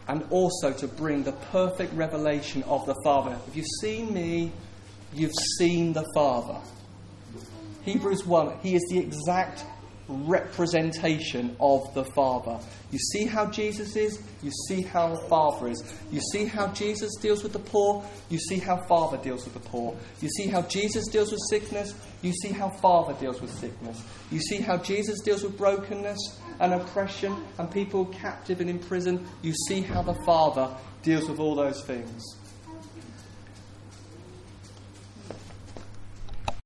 and 0.07 0.23
also 0.29 0.71
to 0.71 0.87
bring 0.87 1.23
the 1.23 1.31
perfect 1.31 1.93
revelation 1.93 2.63
of 2.63 2.85
the 2.85 2.95
Father. 3.03 3.37
If 3.47 3.55
you've 3.55 3.65
seen 3.81 4.13
me, 4.13 4.51
you've 5.13 5.33
seen 5.57 5.93
the 5.93 6.05
Father. 6.13 6.59
Hebrews 7.83 8.25
1, 8.25 8.59
he 8.61 8.75
is 8.75 8.83
the 8.89 8.99
exact 8.99 9.63
representation 10.07 11.55
of 11.59 11.81
the 11.93 12.05
Father. 12.15 12.59
You 12.91 12.99
see 12.99 13.25
how 13.25 13.47
Jesus 13.47 13.95
is, 13.95 14.21
you 14.43 14.51
see 14.67 14.81
how 14.81 15.15
the 15.15 15.27
Father 15.27 15.69
is. 15.69 15.83
You 16.11 16.21
see 16.31 16.45
how 16.45 16.67
Jesus 16.67 17.11
deals 17.21 17.43
with 17.43 17.53
the 17.53 17.59
poor, 17.59 18.03
you 18.29 18.37
see 18.37 18.57
how 18.57 18.85
Father 18.87 19.17
deals 19.17 19.45
with 19.45 19.53
the 19.53 19.59
poor. 19.59 19.95
You 20.21 20.29
see 20.29 20.47
how 20.47 20.61
Jesus 20.63 21.07
deals 21.07 21.31
with 21.31 21.41
sickness, 21.49 21.93
you 22.21 22.31
see 22.33 22.49
how 22.49 22.69
Father 22.69 23.13
deals 23.19 23.41
with 23.41 23.51
sickness. 23.51 24.01
You 24.31 24.39
see 24.39 24.57
how 24.57 24.77
Jesus 24.77 25.19
deals 25.21 25.43
with 25.43 25.57
brokenness 25.57 26.39
and 26.59 26.73
oppression 26.73 27.35
and 27.57 27.71
people 27.71 28.05
captive 28.05 28.61
and 28.61 28.69
in 28.69 28.79
prison. 28.79 29.27
You 29.41 29.53
see 29.67 29.81
how 29.81 30.01
the 30.01 30.15
Father 30.25 30.75
deals 31.03 31.29
with 31.29 31.39
all 31.39 31.55
those 31.55 31.83
things. 31.83 32.23